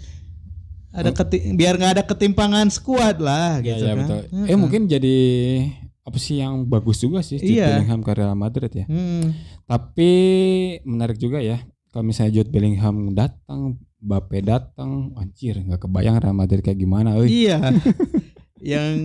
ada 0.89 1.13
keti- 1.13 1.53
biar 1.53 1.77
nggak 1.77 2.01
ada 2.01 2.05
ketimpangan 2.05 2.73
skuad 2.73 3.21
lah 3.21 3.61
Ya, 3.61 3.77
gitu 3.77 3.85
ya, 3.85 3.93
kan 3.93 4.09
betul. 4.09 4.23
Eh 4.49 4.57
mungkin 4.57 4.89
jadi 4.89 5.19
opsi 6.09 6.38
yang 6.38 6.64
bagus 6.64 6.99
juga 6.99 7.21
sih 7.21 7.37
Jude 7.37 7.55
Iya. 7.55 7.66
Bellingham 7.77 8.01
ke 8.01 8.12
Real 8.12 8.33
Madrid 8.35 8.73
ya. 8.73 8.85
Hmm. 8.85 9.37
Tapi 9.62 10.11
menarik 10.83 11.16
juga 11.16 11.38
ya 11.38 11.61
kalau 11.88 12.05
misalnya 12.05 12.33
Jude 12.35 12.49
Bellingham 12.49 13.12
datang, 13.12 13.77
Mbappe 13.99 14.38
datang, 14.40 15.11
anjir 15.14 15.59
nggak 15.59 15.81
kebayang 15.81 16.16
Real 16.16 16.33
Madrid 16.33 16.61
kayak 16.61 16.79
gimana. 16.79 17.14
euy. 17.14 17.27
iya 17.44 17.59
yang 18.59 18.99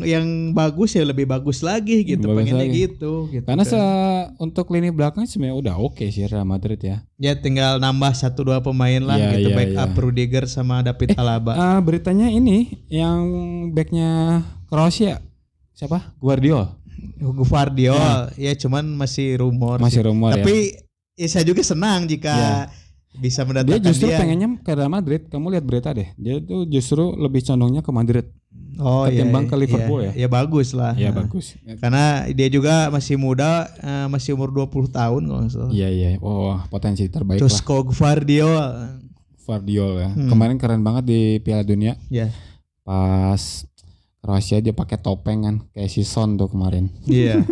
yang 0.00 0.26
bagus 0.52 0.94
ya 0.94 1.02
lebih 1.02 1.26
bagus 1.26 1.58
lagi 1.60 2.06
gitu 2.06 2.22
Bagus 2.24 2.38
pengennya 2.46 2.62
lagi. 2.64 2.86
gitu 2.86 3.26
gitu 3.28 3.42
Karena 3.42 3.62
se 3.62 3.74
untuk 4.38 4.70
lini 4.70 4.88
belakang 4.88 5.26
sebenarnya 5.26 5.58
udah 5.58 5.74
oke 5.76 6.06
sih 6.06 6.22
Real 6.22 6.46
Madrid 6.46 6.78
ya. 6.78 7.02
ya 7.16 7.34
tinggal 7.34 7.76
nambah 7.76 8.14
satu 8.14 8.46
dua 8.46 8.62
pemain 8.62 9.00
lah 9.00 9.18
Iya, 9.18 9.30
gitu 9.34 9.48
iya, 9.50 9.56
backup 9.56 9.90
iya. 9.90 9.98
Rudiger 10.00 10.44
sama 10.46 10.80
David 10.80 11.18
Alaba 11.18 11.52
Ah, 11.52 11.78
beritanya 11.78 12.30
ini 12.30 12.78
yang 12.86 13.26
backnya 13.70 14.42
Kroasia 14.66 15.18
siapa? 15.76 16.16
Guardiol. 16.18 16.64
Hugo 17.20 17.44
Vardiol 17.44 18.32
ya 18.40 18.56
cuman 18.56 18.96
masih 18.96 19.36
rumor 19.36 19.76
Masih 19.76 20.00
sih. 20.00 20.06
rumor 20.08 20.32
ya. 20.32 20.40
tapi 20.40 20.72
ya 21.12 21.28
saya 21.28 21.44
juga 21.44 21.60
senang 21.60 22.08
jika 22.08 22.66
bisa 23.16 23.44
Dia 23.44 23.48
mendatangkan 23.48 23.80
dia, 23.80 23.88
justru 23.88 24.08
pengennya 24.12 24.48
ke 24.60 24.72
Real 24.72 24.92
Madrid. 24.92 25.22
Kamu 25.28 25.48
lihat 25.48 25.64
berita 25.64 25.88
deh. 25.92 26.12
Dia 26.16 26.36
tuh 26.40 26.64
justru 26.64 27.16
lebih 27.16 27.40
condongnya 27.40 27.80
ke 27.80 27.88
Madrid. 27.88 28.28
oh, 28.76 29.08
iya, 29.08 29.24
ketimbang 29.24 29.48
ke 29.48 29.56
iya, 29.56 29.60
Liverpool 29.64 30.00
iya. 30.04 30.12
ya. 30.12 30.20
ya 30.24 30.28
bagus 30.28 30.68
lah 30.76 30.92
Iya 30.92 31.08
Nah, 31.08 31.24
bagus. 31.24 31.46
karena 31.80 32.04
dia 32.28 32.48
juga 32.52 32.92
masih 32.92 33.16
muda 33.16 33.64
eh, 33.80 34.06
masih 34.12 34.36
umur 34.36 34.52
20 34.52 34.92
tahun 34.92 35.20
kalau 35.24 35.40
nggak 35.40 35.52
salah 35.52 35.72
Iya 35.72 35.88
iya. 35.88 36.08
Oh 36.20 36.60
potensi 36.68 37.08
terbaik 37.08 37.40
lah. 37.40 37.44
Dusko 37.44 37.88
Vardiol 37.88 38.64
Guardiol 39.44 39.92
ya. 39.96 40.08
Hmm. 40.12 40.28
Kemarin 40.28 40.56
keren 40.56 40.80
banget 40.80 41.04
di 41.08 41.20
Piala 41.40 41.64
Dunia. 41.64 41.96
ya 42.08 42.28
Pas 42.84 43.64
Kroasia 44.26 44.58
dia 44.58 44.74
pakai 44.74 44.98
topeng 44.98 45.40
kan 45.40 45.56
kayak 45.70 45.86
si 45.86 46.02
Son 46.02 46.34
tuh 46.34 46.50
kemarin. 46.50 46.90
iya 47.06 47.46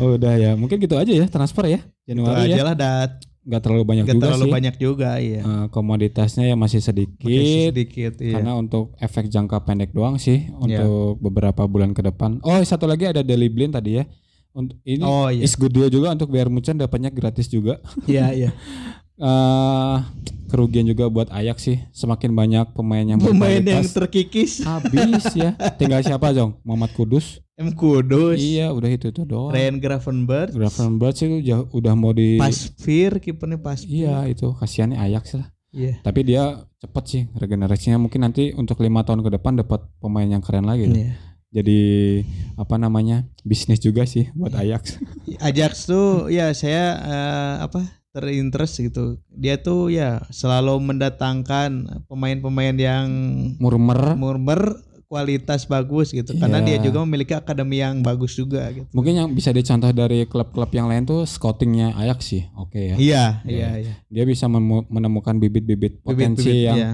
Oh, 0.00 0.12
udah 0.16 0.34
ya. 0.34 0.50
Mungkin 0.56 0.80
gitu 0.80 0.96
aja 0.96 1.12
ya 1.12 1.28
transfer 1.28 1.68
ya. 1.68 1.84
itu 2.02 2.16
Januari 2.16 2.48
aja 2.48 2.56
ya. 2.56 2.64
lah 2.64 2.72
dat 2.74 3.12
Nggak 3.40 3.60
terlalu 3.62 3.84
banyak 3.86 4.04
Gak 4.04 4.14
juga 4.14 4.24
terlalu 4.26 4.44
sih. 4.44 4.52
banyak 4.52 4.74
juga 4.76 5.10
iya 5.16 5.40
Eh, 5.40 5.66
komoditasnya 5.68 6.44
ya 6.44 6.56
masih 6.56 6.80
sedikit. 6.80 7.24
Masih 7.24 7.68
sedikit 7.68 8.12
iya. 8.18 8.36
Karena 8.36 8.52
untuk 8.54 8.92
efek 8.96 9.28
jangka 9.28 9.60
pendek 9.60 9.92
doang 9.92 10.16
sih 10.16 10.48
untuk 10.54 11.16
beberapa 11.18 11.64
bulan 11.64 11.92
ke 11.92 12.00
depan. 12.02 12.40
Oh, 12.40 12.56
satu 12.60 12.84
lagi 12.84 13.04
ada 13.06 13.20
Deli 13.20 13.48
Blin 13.48 13.68
tadi 13.68 13.96
ya. 13.96 14.04
Untuk 14.50 14.76
ini 14.82 15.00
oh 15.00 15.28
iya 15.28 15.40
is 15.40 15.54
good 15.54 15.70
deal 15.70 15.86
juga 15.86 16.10
untuk 16.10 16.28
Bayern 16.28 16.50
Munchen 16.50 16.74
dapatnya 16.74 17.08
gratis 17.08 17.46
juga. 17.46 17.78
iya 18.04 18.28
iya 18.30 18.50
eh 19.20 19.96
kerugian 20.48 20.82
juga 20.82 21.06
buat 21.06 21.30
Ajax 21.30 21.62
sih. 21.62 21.78
Semakin 21.92 22.32
banyak 22.32 22.66
pemain 22.72 23.06
yang 23.06 23.20
pemain 23.20 23.60
yang 23.60 23.86
terkikis 23.86 24.60
habis 24.60 25.22
ya. 25.32 25.54
Tinggal 25.78 26.02
siapa, 26.02 26.32
Jong? 26.32 26.58
Muhammad 26.62 26.90
Kudus. 26.90 27.38
M 27.54 27.70
Kudus 27.70 28.40
Iya, 28.40 28.72
udah 28.72 28.88
itu 28.88 29.12
tuh 29.12 29.22
doang. 29.22 29.52
Ryan 29.52 29.76
Gravenberch 29.78 30.50
Gravenberch 30.50 31.20
itu 31.20 31.44
jauh- 31.44 31.68
udah 31.70 31.92
mau 31.92 32.10
di 32.10 32.40
Pasveer 32.40 33.20
kipernya 33.20 33.60
Pasveer 33.60 33.92
Iya, 34.08 34.16
itu 34.26 34.50
kasihannya 34.50 34.96
Ajax 34.96 35.36
lah. 35.36 35.52
iya 35.70 36.00
Tapi 36.00 36.24
dia 36.24 36.56
cepet 36.80 37.04
sih 37.04 37.22
regenerasinya 37.30 38.00
mungkin 38.00 38.24
nanti 38.24 38.50
untuk 38.50 38.80
lima 38.80 39.04
tahun 39.04 39.20
ke 39.20 39.36
depan 39.36 39.60
dapat 39.60 39.84
pemain 40.00 40.24
yang 40.24 40.40
keren 40.40 40.64
lagi. 40.64 40.88
Iya. 40.88 41.12
Jadi 41.52 41.80
apa 42.56 42.74
namanya 42.74 43.28
bisnis 43.42 43.76
juga 43.76 44.02
sih 44.02 44.32
buat 44.32 44.50
Iya. 44.50 44.80
Ajax. 44.80 44.82
Ajax 45.38 45.72
tuh 45.84 46.26
ya 46.26 46.50
saya 46.50 46.84
eh, 46.96 47.54
apa 47.60 47.99
terinterest 48.10 48.74
gitu 48.80 49.18
dia 49.30 49.54
tuh 49.56 49.86
ya 49.88 50.22
selalu 50.28 50.82
mendatangkan 50.82 52.02
pemain-pemain 52.06 52.74
yang 52.74 53.06
Murmer. 53.56 54.18
murmer 54.18 54.62
kualitas 55.06 55.66
bagus 55.66 56.14
gitu 56.14 56.38
karena 56.38 56.62
Iya. 56.62 56.78
dia 56.78 56.86
juga 56.86 57.02
memiliki 57.02 57.34
akademi 57.34 57.82
yang 57.82 57.98
bagus 57.98 58.38
juga 58.38 58.62
gitu 58.70 58.86
Mungkin 58.94 59.18
yang 59.18 59.28
bisa 59.30 59.50
dicontoh 59.50 59.90
dari 59.90 60.22
klub-klub 60.22 60.70
yang 60.70 60.86
lain 60.86 61.02
tuh 61.02 61.26
scoutingnya 61.26 61.98
Ajax 61.98 62.30
sih. 62.30 62.46
Oke 62.54 62.94
ya. 62.94 62.96
iya 62.96 63.24
Iya. 63.42 63.50
iya 63.50 63.68
iya 63.82 63.94
Dia 64.06 64.22
bisa 64.22 64.46
menemukan 64.46 65.34
bibit-bibit 65.34 65.98
potensi 66.00 66.46
Bibit-bibit, 66.46 66.62
yang 66.62 66.76
iya. 66.78 66.90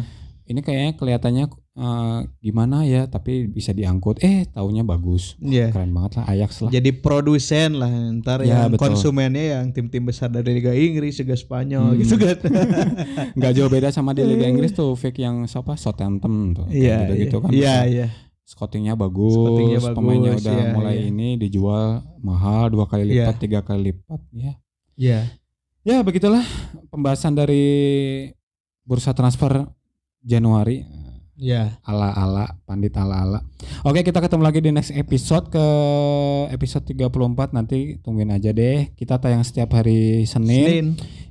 Ini 0.47 0.61
kayaknya 0.61 0.93
kelihatannya 0.95 1.45
eh, 1.77 2.19
gimana 2.41 2.83
ya 2.83 3.05
tapi 3.05 3.47
bisa 3.47 3.71
diangkut. 3.71 4.19
Eh 4.21 4.47
taunya 4.47 4.81
bagus. 4.81 5.35
Iya. 5.39 5.69
Keren 5.69 5.91
banget 5.91 6.17
lah 6.17 6.25
Ajax 6.27 6.51
lah. 6.61 6.71
jadi 6.71 6.91
produsen 6.95 7.77
lah 7.77 7.91
ntar 8.17 8.41
Ya, 8.41 8.65
yang 8.65 8.73
betul. 8.73 8.89
konsumennya 8.89 9.45
yang 9.59 9.71
tim-tim 9.71 10.03
besar 10.03 10.29
dari 10.29 10.57
Liga 10.57 10.73
Inggris 10.73 11.19
Liga 11.19 11.35
Spanyol 11.35 11.93
Hmm. 11.93 12.01
gitu 12.01 12.15
kan 12.17 12.39
nggak 13.37 13.53
jauh 13.53 13.69
beda 13.69 13.91
sama 13.91 14.11
di 14.11 14.23
Liga 14.23 14.47
Inggris 14.47 14.71
tuh 14.71 14.93
fake 14.93 15.19
yang 15.19 15.45
siapa 15.45 15.75
Southampton 15.75 16.35
tuh 16.53 16.67
iya 16.69 17.07
gitu, 17.07 17.13
gitu 17.21 17.37
kan 17.39 17.51
iya 17.51 17.75
bisa. 17.81 17.93
iya 17.93 18.07
scoutingnya 18.43 18.95
bagus, 18.95 19.35
Scoutingnya 19.35 19.81
bagus, 19.83 19.97
pemainnya 19.99 20.33
udah 20.33 20.55
iya, 20.55 20.67
mulai 20.71 20.95
iya. 20.97 21.11
ini 21.11 21.29
dijual 21.37 21.87
mahal 22.21 22.71
dua 22.71 22.87
kali 22.87 23.03
Iya. 23.05 23.27
lipat 23.27 23.37
tiga 23.37 23.61
kali 23.61 23.91
lipat 23.91 24.21
ya 24.33 24.53
iya 24.97 25.21
ya 25.83 26.01
begitulah 26.01 26.47
pembahasan 26.89 27.35
dari 27.35 27.67
bursa 28.81 29.11
transfer 29.11 29.67
Januari. 30.27 30.83
Iya. 31.39 31.79
Ala 31.87 32.11
ala 32.17 32.45
pandit 32.67 32.97
ala 32.99 33.23
ala. 33.23 33.39
Oke 33.87 34.03
kita 34.03 34.19
ketemu 34.19 34.43
lagi 34.43 34.59
di 34.65 34.75
next 34.75 34.91
episode 34.91 35.53
ke 35.53 35.67
episode 36.51 36.83
34 36.91 37.55
nanti 37.55 38.01
tungguin 38.03 38.35
aja 38.35 38.51
deh. 38.51 38.91
Kita 38.99 39.23
tayang 39.23 39.47
setiap 39.47 39.77
hari 39.79 40.27
Senin, 40.27 40.67
Senin. 40.67 40.87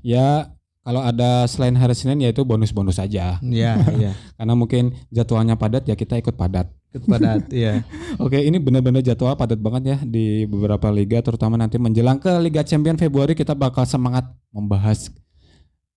Ya 0.06 0.56
kalau 0.86 1.02
ada 1.02 1.50
selain 1.50 1.74
hari 1.74 1.98
Senin 1.98 2.22
yaitu 2.22 2.46
bonus-bonus 2.46 3.02
aja. 3.02 3.42
Iya 3.42 3.82
iya. 4.00 4.14
Karena 4.38 4.54
mungkin 4.54 4.94
jadwalnya 5.10 5.58
padat 5.58 5.90
ya 5.90 5.98
kita 5.98 6.22
ikut 6.22 6.38
padat. 6.38 6.70
Kepada 6.94 7.42
iya. 7.52 7.84
Oke, 8.22 8.40
ini 8.40 8.56
benar-benar 8.62 9.04
jadwal 9.04 9.36
padat 9.36 9.60
banget 9.60 9.84
ya 9.84 9.98
di 10.06 10.48
beberapa 10.48 10.88
liga, 10.94 11.20
terutama 11.20 11.60
nanti 11.60 11.76
menjelang 11.76 12.24
ke 12.24 12.32
Liga 12.40 12.64
Champion 12.64 12.96
Februari 12.96 13.36
kita 13.36 13.52
bakal 13.52 13.84
semangat 13.84 14.32
membahas 14.56 15.12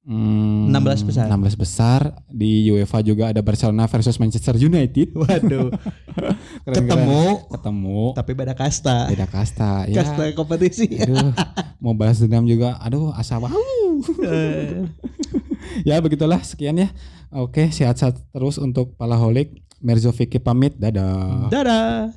hmm, 0.09 0.73
16 0.73 1.05
besar. 1.05 1.29
16 1.29 1.61
besar 1.61 2.01
di 2.33 2.73
UEFA 2.73 3.05
juga 3.05 3.31
ada 3.31 3.45
Barcelona 3.45 3.85
versus 3.85 4.17
Manchester 4.17 4.57
United. 4.57 5.13
waduh 5.21 5.69
Keren-keren. 6.65 6.89
ketemu 6.89 7.25
ketemu 7.53 8.01
tapi 8.17 8.33
beda 8.33 8.55
kasta 8.57 9.13
beda 9.13 9.29
kasta 9.29 9.85
ya. 9.87 10.03
kasta 10.03 10.33
kompetisi 10.33 10.89
Aduh, 10.99 11.31
mau 11.79 11.93
balas 11.93 12.19
dendam 12.19 12.49
juga. 12.49 12.81
Aduh, 12.81 13.13
asa 13.13 13.37
wow. 13.37 13.53
Ya 15.89 16.01
begitulah 16.01 16.41
sekian 16.41 16.81
ya. 16.81 16.89
Oke, 17.29 17.69
sehat-sehat 17.69 18.17
terus 18.33 18.57
untuk 18.57 18.97
Palaholik. 18.97 19.69
Merzo 19.79 20.11
Vicky 20.11 20.43
pamit. 20.43 20.75
Dadah. 20.75 21.47
dadah 21.53 22.11